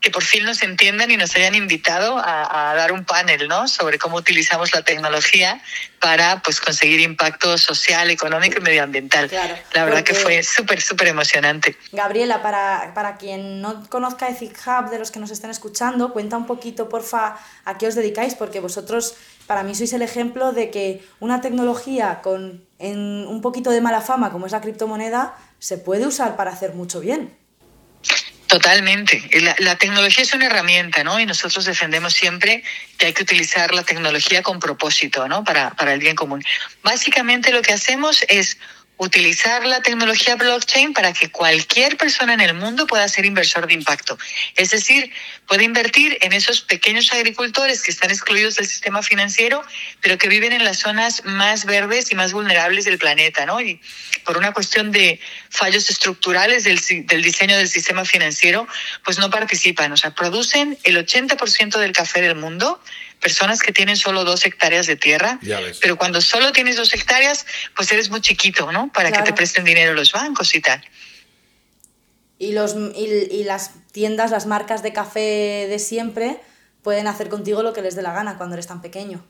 que 0.00 0.10
por 0.10 0.24
fin 0.24 0.44
nos 0.44 0.62
entiendan 0.62 1.10
y 1.10 1.16
nos 1.16 1.36
hayan 1.36 1.54
invitado 1.54 2.18
a, 2.18 2.70
a 2.70 2.74
dar 2.74 2.92
un 2.92 3.04
panel, 3.04 3.46
¿no? 3.46 3.68
Sobre 3.68 3.98
cómo 3.98 4.16
utilizamos 4.16 4.72
la 4.72 4.82
tecnología 4.82 5.60
para 6.00 6.40
pues 6.42 6.60
conseguir 6.60 7.00
impacto 7.00 7.58
social, 7.58 8.10
económico 8.10 8.58
y 8.58 8.62
medioambiental. 8.62 9.28
Claro, 9.28 9.54
la 9.74 9.84
verdad 9.84 10.02
que 10.02 10.14
fue 10.14 10.42
súper, 10.42 10.80
súper 10.80 11.08
emocionante. 11.08 11.76
Gabriela, 11.92 12.42
para, 12.42 12.92
para 12.94 13.18
quien 13.18 13.60
no 13.60 13.86
conozca 13.90 14.28
Ethic 14.28 14.58
Hub, 14.66 14.88
de 14.90 14.98
los 14.98 15.10
que 15.10 15.20
nos 15.20 15.30
estén 15.30 15.50
escuchando, 15.50 16.14
cuenta 16.14 16.38
un 16.38 16.46
poquito, 16.46 16.88
porfa, 16.88 17.36
a 17.66 17.76
qué 17.76 17.86
os 17.86 17.94
dedicáis, 17.94 18.34
porque 18.34 18.60
vosotros, 18.60 19.14
para 19.50 19.64
mí, 19.64 19.74
sois 19.74 19.92
el 19.94 20.02
ejemplo 20.02 20.52
de 20.52 20.70
que 20.70 21.02
una 21.18 21.40
tecnología 21.40 22.20
con 22.22 22.62
en 22.78 23.26
un 23.26 23.40
poquito 23.40 23.70
de 23.72 23.80
mala 23.80 24.00
fama, 24.00 24.30
como 24.30 24.46
es 24.46 24.52
la 24.52 24.60
criptomoneda, 24.60 25.34
se 25.58 25.76
puede 25.76 26.06
usar 26.06 26.36
para 26.36 26.52
hacer 26.52 26.74
mucho 26.74 27.00
bien. 27.00 27.36
Totalmente. 28.46 29.28
La, 29.40 29.56
la 29.58 29.74
tecnología 29.74 30.22
es 30.22 30.32
una 30.34 30.46
herramienta, 30.46 31.02
¿no? 31.02 31.18
Y 31.18 31.26
nosotros 31.26 31.64
defendemos 31.64 32.14
siempre 32.14 32.62
que 32.96 33.06
hay 33.06 33.12
que 33.12 33.24
utilizar 33.24 33.74
la 33.74 33.82
tecnología 33.82 34.44
con 34.44 34.60
propósito, 34.60 35.26
¿no? 35.26 35.42
Para, 35.42 35.70
para 35.70 35.94
el 35.94 35.98
bien 35.98 36.14
común. 36.14 36.44
Básicamente 36.84 37.50
lo 37.50 37.60
que 37.60 37.72
hacemos 37.72 38.24
es 38.28 38.56
utilizar 39.00 39.64
la 39.64 39.80
tecnología 39.80 40.36
blockchain 40.36 40.92
para 40.92 41.14
que 41.14 41.30
cualquier 41.30 41.96
persona 41.96 42.34
en 42.34 42.42
el 42.42 42.52
mundo 42.52 42.86
pueda 42.86 43.08
ser 43.08 43.24
inversor 43.24 43.66
de 43.66 43.72
impacto. 43.72 44.18
Es 44.56 44.72
decir, 44.72 45.10
puede 45.46 45.64
invertir 45.64 46.18
en 46.20 46.34
esos 46.34 46.60
pequeños 46.60 47.10
agricultores 47.10 47.82
que 47.82 47.92
están 47.92 48.10
excluidos 48.10 48.56
del 48.56 48.66
sistema 48.66 49.02
financiero, 49.02 49.64
pero 50.02 50.18
que 50.18 50.28
viven 50.28 50.52
en 50.52 50.64
las 50.64 50.80
zonas 50.80 51.24
más 51.24 51.64
verdes 51.64 52.12
y 52.12 52.14
más 52.14 52.34
vulnerables 52.34 52.84
del 52.84 52.98
planeta, 52.98 53.46
¿no? 53.46 53.62
Y 53.62 53.80
por 54.22 54.36
una 54.36 54.52
cuestión 54.52 54.92
de 54.92 55.18
fallos 55.48 55.88
estructurales 55.88 56.64
del, 56.64 56.78
del 57.06 57.22
diseño 57.22 57.56
del 57.56 57.68
sistema 57.68 58.04
financiero, 58.04 58.68
pues 59.02 59.18
no 59.18 59.30
participan. 59.30 59.92
O 59.92 59.96
sea, 59.96 60.14
producen 60.14 60.76
el 60.84 60.98
80% 60.98 61.78
del 61.78 61.92
café 61.92 62.20
del 62.20 62.34
mundo, 62.34 62.78
personas 63.20 63.60
que 63.60 63.72
tienen 63.72 63.96
solo 63.96 64.24
dos 64.24 64.44
hectáreas 64.44 64.86
de 64.86 64.96
tierra, 64.96 65.38
Ya 65.42 65.60
ves. 65.60 65.78
pero 65.80 65.96
cuando 65.96 66.20
solo 66.20 66.52
tienes 66.52 66.76
dos 66.76 66.92
hectáreas, 66.94 67.46
pues 67.76 67.90
eres 67.92 68.10
muy 68.10 68.20
chiquito, 68.20 68.72
¿no? 68.72 68.90
Para 68.92 69.12
que 69.12 69.22
te 69.22 69.32
presten 69.32 69.64
dinero 69.64 69.94
los 69.94 70.12
bancos 70.12 70.54
y 70.54 70.60
tal. 70.60 70.82
Y, 72.38 72.52
los, 72.52 72.74
y, 72.96 73.04
y 73.30 73.44
las 73.44 73.72
tiendas, 73.92 74.30
las 74.30 74.46
marcas 74.46 74.82
de 74.82 74.92
café 74.94 75.66
de 75.68 75.78
siempre, 75.78 76.40
pueden 76.82 77.06
hacer 77.06 77.28
contigo 77.28 77.62
lo 77.62 77.72
que 77.74 77.82
les 77.82 77.94
dé 77.94 78.02
la 78.02 78.12
gana 78.12 78.38
cuando 78.38 78.54
eres 78.54 78.66
tan 78.66 78.80
pequeño. 78.80 79.22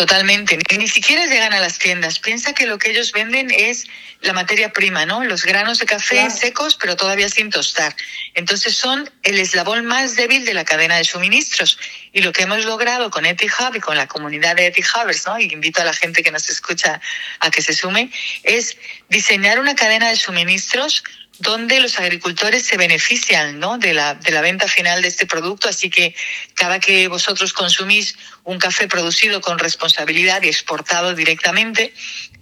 Totalmente. 0.00 0.56
Ni- 0.56 0.78
Ni 0.78 0.88
siquiera 0.88 1.26
llegan 1.26 1.52
a 1.52 1.60
las 1.60 1.78
tiendas. 1.78 2.18
Piensa 2.20 2.54
que 2.54 2.64
lo 2.64 2.78
que 2.78 2.88
ellos 2.90 3.12
venden 3.12 3.50
es 3.50 3.86
la 4.22 4.32
materia 4.32 4.72
prima, 4.72 5.04
¿no? 5.04 5.22
Los 5.24 5.44
granos 5.44 5.78
de 5.78 5.84
café 5.84 6.14
Claro. 6.14 6.30
secos, 6.30 6.74
pero 6.80 6.96
todavía 6.96 7.28
sin 7.28 7.50
tostar. 7.50 7.94
Entonces 8.34 8.74
son 8.74 9.10
el 9.24 9.38
eslabón 9.38 9.84
más 9.84 10.16
débil 10.16 10.46
de 10.46 10.54
la 10.54 10.64
cadena 10.64 10.96
de 10.96 11.04
suministros. 11.04 11.78
Y 12.14 12.22
lo 12.22 12.32
que 12.32 12.44
hemos 12.44 12.64
logrado 12.64 13.10
con 13.10 13.26
EtiHub 13.26 13.74
y 13.76 13.80
con 13.80 13.98
la 13.98 14.06
comunidad 14.06 14.56
de 14.56 14.68
EtiHubers, 14.68 15.26
¿no? 15.26 15.38
Y 15.38 15.52
invito 15.52 15.82
a 15.82 15.84
la 15.84 15.92
gente 15.92 16.22
que 16.22 16.30
nos 16.30 16.48
escucha 16.48 16.98
a 17.40 17.50
que 17.50 17.60
se 17.60 17.74
sume, 17.74 18.10
es 18.42 18.78
diseñar 19.10 19.60
una 19.60 19.74
cadena 19.74 20.08
de 20.08 20.16
suministros 20.16 21.04
donde 21.40 21.80
los 21.80 21.98
agricultores 21.98 22.64
se 22.64 22.76
benefician 22.76 23.58
¿no? 23.58 23.78
de, 23.78 23.94
la, 23.94 24.14
de 24.14 24.30
la 24.30 24.40
venta 24.40 24.68
final 24.68 25.02
de 25.02 25.08
este 25.08 25.26
producto. 25.26 25.68
Así 25.68 25.90
que 25.90 26.14
cada 26.54 26.78
que 26.80 27.08
vosotros 27.08 27.52
consumís 27.52 28.16
un 28.44 28.58
café 28.58 28.88
producido 28.88 29.40
con 29.40 29.58
responsabilidad 29.58 30.42
y 30.42 30.48
exportado 30.48 31.14
directamente, 31.14 31.92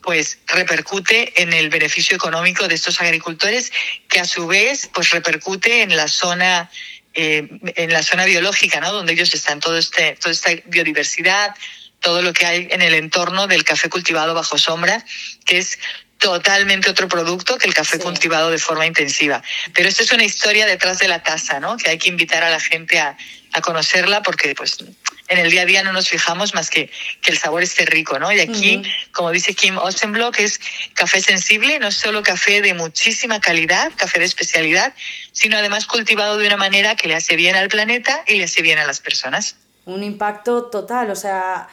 pues 0.02 0.38
repercute 0.46 1.42
en 1.42 1.52
el 1.52 1.68
beneficio 1.70 2.16
económico 2.16 2.66
de 2.66 2.74
estos 2.74 3.00
agricultores, 3.00 3.72
que 4.08 4.20
a 4.20 4.24
su 4.24 4.46
vez 4.46 4.90
pues 4.92 5.10
repercute 5.10 5.82
en 5.82 5.96
la 5.96 6.08
zona 6.08 6.70
eh, 7.14 7.48
en 7.74 7.92
la 7.92 8.02
zona 8.02 8.26
biológica, 8.26 8.80
¿no? 8.80 8.92
Donde 8.92 9.12
ellos 9.12 9.32
están, 9.34 9.60
todo 9.60 9.76
este, 9.76 10.16
toda 10.20 10.30
esta 10.30 10.50
biodiversidad, 10.66 11.54
todo 12.00 12.22
lo 12.22 12.32
que 12.32 12.46
hay 12.46 12.68
en 12.70 12.82
el 12.82 12.94
entorno 12.94 13.46
del 13.46 13.64
café 13.64 13.88
cultivado 13.88 14.34
bajo 14.34 14.58
sombra, 14.58 15.04
que 15.44 15.58
es 15.58 15.78
totalmente 16.18 16.90
otro 16.90 17.08
producto 17.08 17.56
que 17.58 17.66
el 17.68 17.74
café 17.74 17.96
Sí. 17.96 18.02
cultivado 18.02 18.50
de 18.50 18.58
forma 18.58 18.86
intensiva. 18.86 19.42
Pero 19.72 19.88
esto 19.88 20.02
es 20.02 20.12
una 20.12 20.24
historia 20.24 20.66
detrás 20.66 20.98
de 20.98 21.08
la 21.08 21.22
taza, 21.22 21.60
¿no? 21.60 21.76
Que 21.76 21.90
hay 21.90 21.98
que 21.98 22.08
invitar 22.08 22.42
a 22.42 22.50
la 22.50 22.60
gente 22.60 22.98
a, 22.98 23.16
a 23.52 23.60
conocerla 23.60 24.22
porque 24.22 24.54
pues 24.54 24.78
en 25.28 25.38
el 25.38 25.50
día 25.50 25.62
a 25.62 25.64
día 25.64 25.82
no 25.84 25.92
nos 25.92 26.08
fijamos 26.08 26.54
más 26.54 26.70
que 26.70 26.90
que 27.22 27.30
el 27.30 27.38
sabor 27.38 27.62
esté 27.62 27.84
rico, 27.86 28.18
¿no? 28.18 28.32
Y 28.32 28.40
aquí, 28.40 28.82
como 29.12 29.30
dice 29.30 29.54
Kim 29.54 29.76
Ostenblock, 29.78 30.38
es 30.40 30.60
café 30.94 31.20
sensible, 31.20 31.78
no 31.78 31.92
solo 31.92 32.22
café 32.22 32.62
de 32.62 32.74
muchísima 32.74 33.40
calidad, 33.40 33.92
café 33.96 34.18
de 34.18 34.24
especialidad, 34.24 34.94
sino 35.32 35.56
además 35.56 35.86
cultivado 35.86 36.36
de 36.38 36.46
una 36.46 36.56
manera 36.56 36.96
que 36.96 37.08
le 37.08 37.14
hace 37.14 37.36
bien 37.36 37.56
al 37.56 37.68
planeta 37.68 38.24
y 38.26 38.34
le 38.36 38.44
hace 38.44 38.62
bien 38.62 38.78
a 38.78 38.86
las 38.86 39.00
personas. 39.00 39.56
Un 39.84 40.02
impacto 40.02 40.64
total, 40.64 41.10
o 41.10 41.16
sea, 41.16 41.68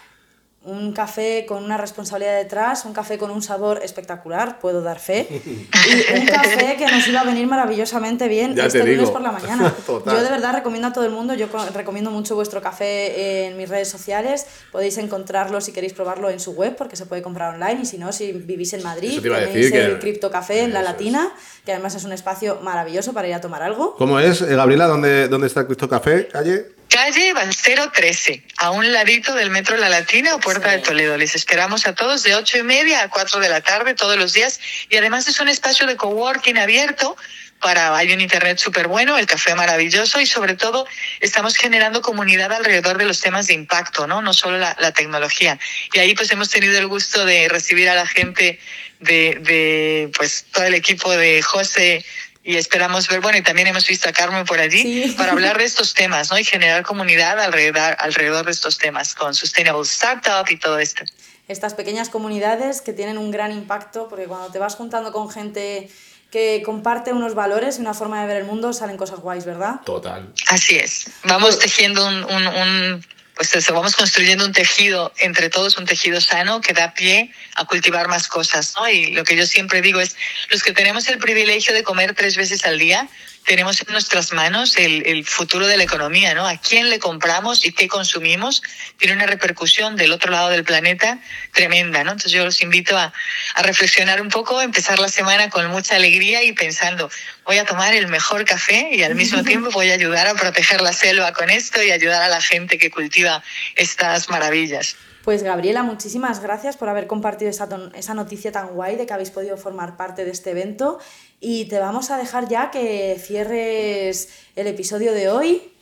un 0.66 0.94
café 0.94 1.46
con 1.48 1.64
una 1.64 1.78
responsabilidad 1.78 2.38
detrás, 2.38 2.86
un 2.86 2.94
café 2.94 3.18
con 3.20 3.30
un 3.30 3.42
sabor 3.44 3.82
espectacular, 3.84 4.58
puedo 4.60 4.82
dar 4.82 4.98
fe, 5.00 5.28
y 5.46 6.20
un 6.20 6.26
café 6.26 6.76
que 6.76 6.88
nos 6.88 7.08
iba 7.08 7.22
a 7.22 7.24
venir 7.24 7.46
maravillosamente 7.48 8.28
bien 8.28 8.56
Ya 8.56 8.66
este 8.66 8.80
te 8.80 8.86
lunes 8.86 9.00
digo. 9.02 9.14
por 9.14 9.22
la 9.22 9.32
mañana. 9.40 9.72
Total. 9.86 10.16
Yo 10.18 10.24
de 10.24 10.30
verdad 10.30 10.54
recomiendo 10.56 10.88
a 10.88 10.94
todo 10.94 11.06
el 11.06 11.12
mundo, 11.12 11.36
yo 11.36 11.50
co- 11.50 11.64
recomiendo 11.74 12.10
mucho 12.10 12.34
vuestro 12.36 12.62
café 12.62 13.46
en 13.48 13.58
mis 13.58 13.70
redes 13.70 13.90
sociales, 13.90 14.48
podéis 14.72 14.98
encontrarlo 14.98 15.62
si 15.62 15.72
queréis 15.72 15.94
probarlo 15.94 16.30
en 16.32 16.40
su 16.40 16.54
web 16.54 16.76
porque 16.76 16.96
se 16.96 17.06
puede 17.06 17.22
comprar 17.22 17.54
online 17.54 17.82
y 17.84 17.86
si 17.86 17.98
no, 18.00 18.12
si 18.12 18.32
vivís 18.32 18.74
en 18.74 18.82
Madrid, 18.84 19.22
tenéis 19.22 19.72
el 19.72 19.94
que- 19.94 20.00
Cripto 20.00 20.32
Café 20.32 20.64
en 20.64 20.74
La 20.74 20.80
Eso 20.82 20.90
es. 20.90 20.94
Latina, 20.94 21.32
que 21.64 21.74
además 21.74 21.94
es 21.96 22.04
un 22.06 22.12
espacio 22.12 22.60
maravilloso 22.64 23.14
para 23.14 23.28
ir 23.28 23.36
a 23.36 23.42
tomar 23.42 23.62
algo. 23.62 23.96
¿Cómo 23.98 24.20
es, 24.20 24.42
eh, 24.42 24.56
Gabriela? 24.56 24.88
¿Dónde, 24.88 25.28
¿Dónde 25.28 25.46
está 25.48 25.60
el 25.62 25.66
Cristo 25.68 25.88
Café? 25.88 26.28
¿Calle? 26.28 26.66
Calle 27.06 27.34
Balcero 27.34 27.92
13, 27.92 28.42
a 28.58 28.72
un 28.72 28.92
ladito 28.92 29.36
del 29.36 29.52
Metro 29.52 29.78
La 29.78 29.90
Latina 29.90 30.34
o 30.34 30.40
Puerta 30.40 30.72
Sí. 30.72 30.78
de 30.78 30.82
Toledo. 30.82 31.18
Les 31.18 31.36
esperamos 31.36 31.86
a 31.86 31.94
todos 31.94 32.24
de 32.24 32.34
ocho 32.34 32.58
y 32.58 32.64
media 32.64 33.04
a 33.04 33.10
4 33.10 33.40
de 33.40 33.48
la 33.48 33.62
tarde 33.62 33.94
todos 33.94 34.18
los 34.18 34.34
días. 34.34 34.60
Y 34.90 34.98
además 34.98 35.28
es 35.28 35.40
un 35.40 35.48
espacio 35.48 35.86
de 35.86 35.98
coworking 35.98 36.58
abierto 36.58 37.16
para, 37.60 37.96
hay 37.96 38.12
un 38.12 38.22
internet 38.22 38.58
súper 38.58 38.88
bueno, 38.88 39.20
el 39.20 39.28
café 39.28 39.54
maravilloso 39.54 40.20
y 40.20 40.26
sobre 40.26 40.56
todo 40.56 40.88
estamos 41.20 41.56
generando 41.58 42.02
comunidad 42.02 42.52
alrededor 42.52 42.98
de 42.98 43.06
los 43.06 43.22
temas 43.22 43.46
de 43.46 43.54
impacto, 43.54 44.08
¿no? 44.08 44.24
No 44.24 44.34
solo 44.34 44.58
la, 44.58 44.76
la 44.80 44.92
tecnología. 44.92 45.60
Y 45.94 46.00
ahí 46.00 46.16
pues 46.16 46.32
hemos 46.32 46.50
tenido 46.50 46.76
el 46.80 46.88
gusto 46.88 47.24
de 47.24 47.48
recibir 47.50 47.88
a 47.88 47.94
la 47.94 48.08
gente 48.08 48.60
de, 49.00 49.38
de 49.42 50.10
pues 50.18 50.48
todo 50.52 50.64
el 50.64 50.74
equipo 50.74 51.12
de 51.12 51.44
José 51.44 52.04
y 52.48 52.58
esperamos 52.58 53.08
ver, 53.08 53.20
bueno, 53.22 53.38
y 53.40 53.42
también 53.42 53.68
hemos 53.68 53.88
visto 53.88 54.08
a 54.08 54.12
Carmen 54.14 54.46
por 54.46 54.60
allí 54.60 54.82
Sí. 54.82 55.14
para 55.18 55.32
hablar 55.32 55.58
de 55.58 55.64
estos 55.66 55.94
temas, 55.96 56.30
¿no? 56.32 56.38
Y 56.38 56.44
generar 56.44 56.84
comunidad 56.84 57.40
alrededor, 57.40 57.96
alrededor 58.00 58.46
de 58.46 58.52
estos 58.52 58.78
temas, 58.78 59.16
con 59.16 59.34
Sustainable 59.34 59.82
Startup 59.82 60.46
y 60.50 60.58
todo 60.58 60.78
esto. 60.80 61.04
estas 61.48 61.74
pequeñas 61.74 62.10
comunidades 62.10 62.82
que 62.82 62.94
tienen 62.94 63.18
un 63.18 63.32
gran 63.32 63.52
impacto, 63.52 64.08
porque 64.08 64.26
cuando 64.26 64.52
te 64.52 64.60
vas 64.60 64.76
juntando 64.76 65.12
con 65.12 65.30
gente 65.30 65.90
que 66.32 66.62
comparte 66.66 67.14
unos 67.14 67.34
valores 67.34 67.78
y 67.78 67.82
una 67.82 67.94
forma 67.94 68.20
de 68.22 68.28
ver 68.28 68.38
el 68.38 68.46
mundo, 68.46 68.74
salen 68.74 68.98
cosas 68.98 69.20
guays, 69.22 69.46
¿verdad? 69.46 69.82
Total. 69.86 70.32
Así 70.48 70.76
es. 70.76 71.06
Vamos 71.24 71.58
tejiendo 71.60 72.06
un, 72.06 72.16
un, 72.26 72.48
un, 72.48 73.06
pues 73.36 73.54
eso, 73.54 73.74
vamos 73.74 73.96
construyendo 73.96 74.46
un 74.46 74.54
tejido 74.54 75.14
entre 75.20 75.50
todos, 75.50 75.78
un 75.78 75.86
tejido 75.86 76.22
sano 76.22 76.62
que 76.62 76.74
da 76.74 76.94
pie 76.94 77.32
a 77.56 77.66
cultivar 77.66 78.08
más 78.08 78.28
cosas, 78.28 78.74
¿no? 78.78 78.88
Y 78.88 79.12
lo 79.12 79.26
que 79.26 79.36
yo 79.36 79.46
siempre 79.46 79.82
digo 79.82 80.00
es, 80.00 80.16
los 80.50 80.64
que 80.64 80.72
tenemos 80.72 81.08
el 81.10 81.18
privilegio 81.18 81.74
de 81.74 81.84
comer 81.84 82.14
tres 82.16 82.38
veces 82.38 82.64
al 82.66 82.80
día, 82.80 83.10
tenemos 83.46 83.80
en 83.82 83.92
nuestras 83.92 84.32
manos 84.34 84.76
el, 84.78 85.06
el, 85.06 85.26
futuro 85.26 85.68
de 85.68 85.78
la 85.78 85.84
economía, 85.84 86.34
¿no? 86.34 86.48
A 86.48 86.58
quién 86.58 86.90
le 86.90 86.98
compramos 86.98 87.66
y 87.66 87.74
qué 87.74 87.88
consumimos 87.88 88.64
tiene 88.98 89.14
una 89.14 89.28
repercusión 89.28 89.96
del 89.96 90.12
otro 90.14 90.32
lado 90.32 90.50
del 90.50 90.64
planeta 90.64 91.20
tremenda, 91.54 92.04
¿no? 92.04 92.12
Entonces 92.12 92.32
yo 92.32 92.44
los 92.44 92.62
invito 92.62 92.98
a, 92.98 93.14
a 93.54 93.62
reflexionar 93.64 94.22
un 94.22 94.30
poco, 94.30 94.62
empezar 94.62 94.98
la 95.00 95.10
semana 95.10 95.50
con 95.50 95.68
mucha 95.68 95.96
alegría 95.96 96.44
y 96.44 96.54
pensando, 96.54 97.12
voy 97.46 97.58
a 97.58 97.66
tomar 97.66 97.94
el 97.94 98.08
mejor 98.08 98.44
café 98.46 98.90
y 98.92 99.04
al 99.04 99.16
mismo 99.16 99.44
tiempo 99.46 99.70
voy 99.72 99.92
a 99.92 99.94
ayudar 99.94 100.28
a 100.28 100.34
proteger 100.34 100.82
la 100.82 100.94
selva 100.94 101.32
con 101.34 101.50
esto 101.50 101.82
y 101.82 101.92
ayudar 101.92 102.24
a 102.24 102.30
la 102.30 102.42
gente 102.42 102.78
que 102.78 102.92
cultiva 102.92 103.44
estas 103.76 104.30
maravillas. 104.30 104.96
Pues 105.24 105.42
Gabriela, 105.42 105.82
muchísimas 105.82 106.40
gracias 106.40 106.78
por 106.78 106.88
haber 106.88 107.08
compartido 107.08 107.50
esa, 107.50 107.68
esa, 107.96 108.14
noticia 108.14 108.52
tan 108.52 108.68
guay 108.68 108.96
de 108.96 109.08
que 109.08 109.14
habéis 109.14 109.32
podido 109.32 109.58
formar 109.58 109.98
parte 109.98 110.24
de 110.24 110.30
este 110.30 110.52
evento 110.52 111.00
y 111.40 111.66
te 111.66 111.80
vamos 111.80 112.12
a 112.12 112.18
dejar 112.18 112.48
ya 112.48 112.70
que 112.70 113.20
cierres 113.20 114.30
el 114.56 114.68
episodio 114.68 115.14
de 115.14 115.30
hoy. 115.30 115.74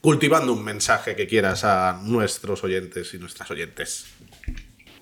Cultivando 0.00 0.52
un 0.52 0.62
mensaje 0.62 1.16
que 1.16 1.26
quieras 1.26 1.64
a 1.64 1.98
nuestros 2.02 2.62
oyentes 2.62 3.12
y 3.14 3.18
nuestras 3.18 3.50
oyentes. 3.50 4.06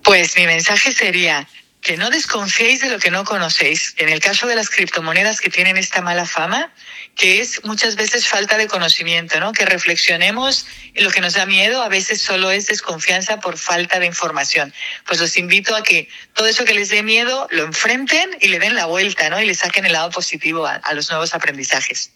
Pues 0.03 0.35
mi 0.37 0.47
mensaje 0.47 0.91
sería, 0.91 1.47
que 1.83 1.97
no 1.97 2.09
desconfiéis 2.09 2.79
de 2.79 2.89
lo 2.89 2.97
que 2.97 3.11
no 3.11 3.25
conocéis. 3.25 3.93
En 3.97 4.09
el 4.09 4.21
caso 4.21 4.47
de 4.47 4.55
las 4.55 4.69
criptomonedas 4.69 5.41
que 5.41 5.49
tienen 5.49 5.77
esta 5.77 6.01
mala 6.01 6.25
fama, 6.25 6.73
que 7.15 7.41
es 7.41 7.63
muchas 7.65 7.95
veces 7.95 8.25
falta 8.25 8.57
de 8.57 8.67
conocimiento, 8.67 9.39
¿no? 9.39 9.51
Que 9.51 9.65
reflexionemos 9.65 10.65
lo 10.95 11.11
que 11.11 11.21
nos 11.21 11.33
da 11.33 11.45
miedo, 11.45 11.83
a 11.83 11.89
veces 11.89 12.21
solo 12.21 12.51
es 12.51 12.67
desconfianza 12.67 13.41
por 13.41 13.57
falta 13.57 13.99
de 13.99 14.05
información. 14.05 14.73
Pues 15.05 15.19
los 15.19 15.37
invito 15.37 15.75
a 15.75 15.83
que 15.83 16.07
todo 16.33 16.47
eso 16.47 16.63
que 16.63 16.73
les 16.73 16.89
dé 16.89 17.03
miedo 17.03 17.47
lo 17.51 17.63
enfrenten 17.63 18.29
y 18.39 18.47
le 18.47 18.59
den 18.59 18.75
la 18.75 18.85
vuelta, 18.85 19.29
¿no? 19.29 19.41
Y 19.41 19.45
le 19.45 19.53
saquen 19.53 19.85
el 19.85 19.93
lado 19.93 20.09
positivo 20.09 20.65
a 20.65 20.93
los 20.93 21.09
nuevos 21.09 21.33
aprendizajes. 21.33 22.11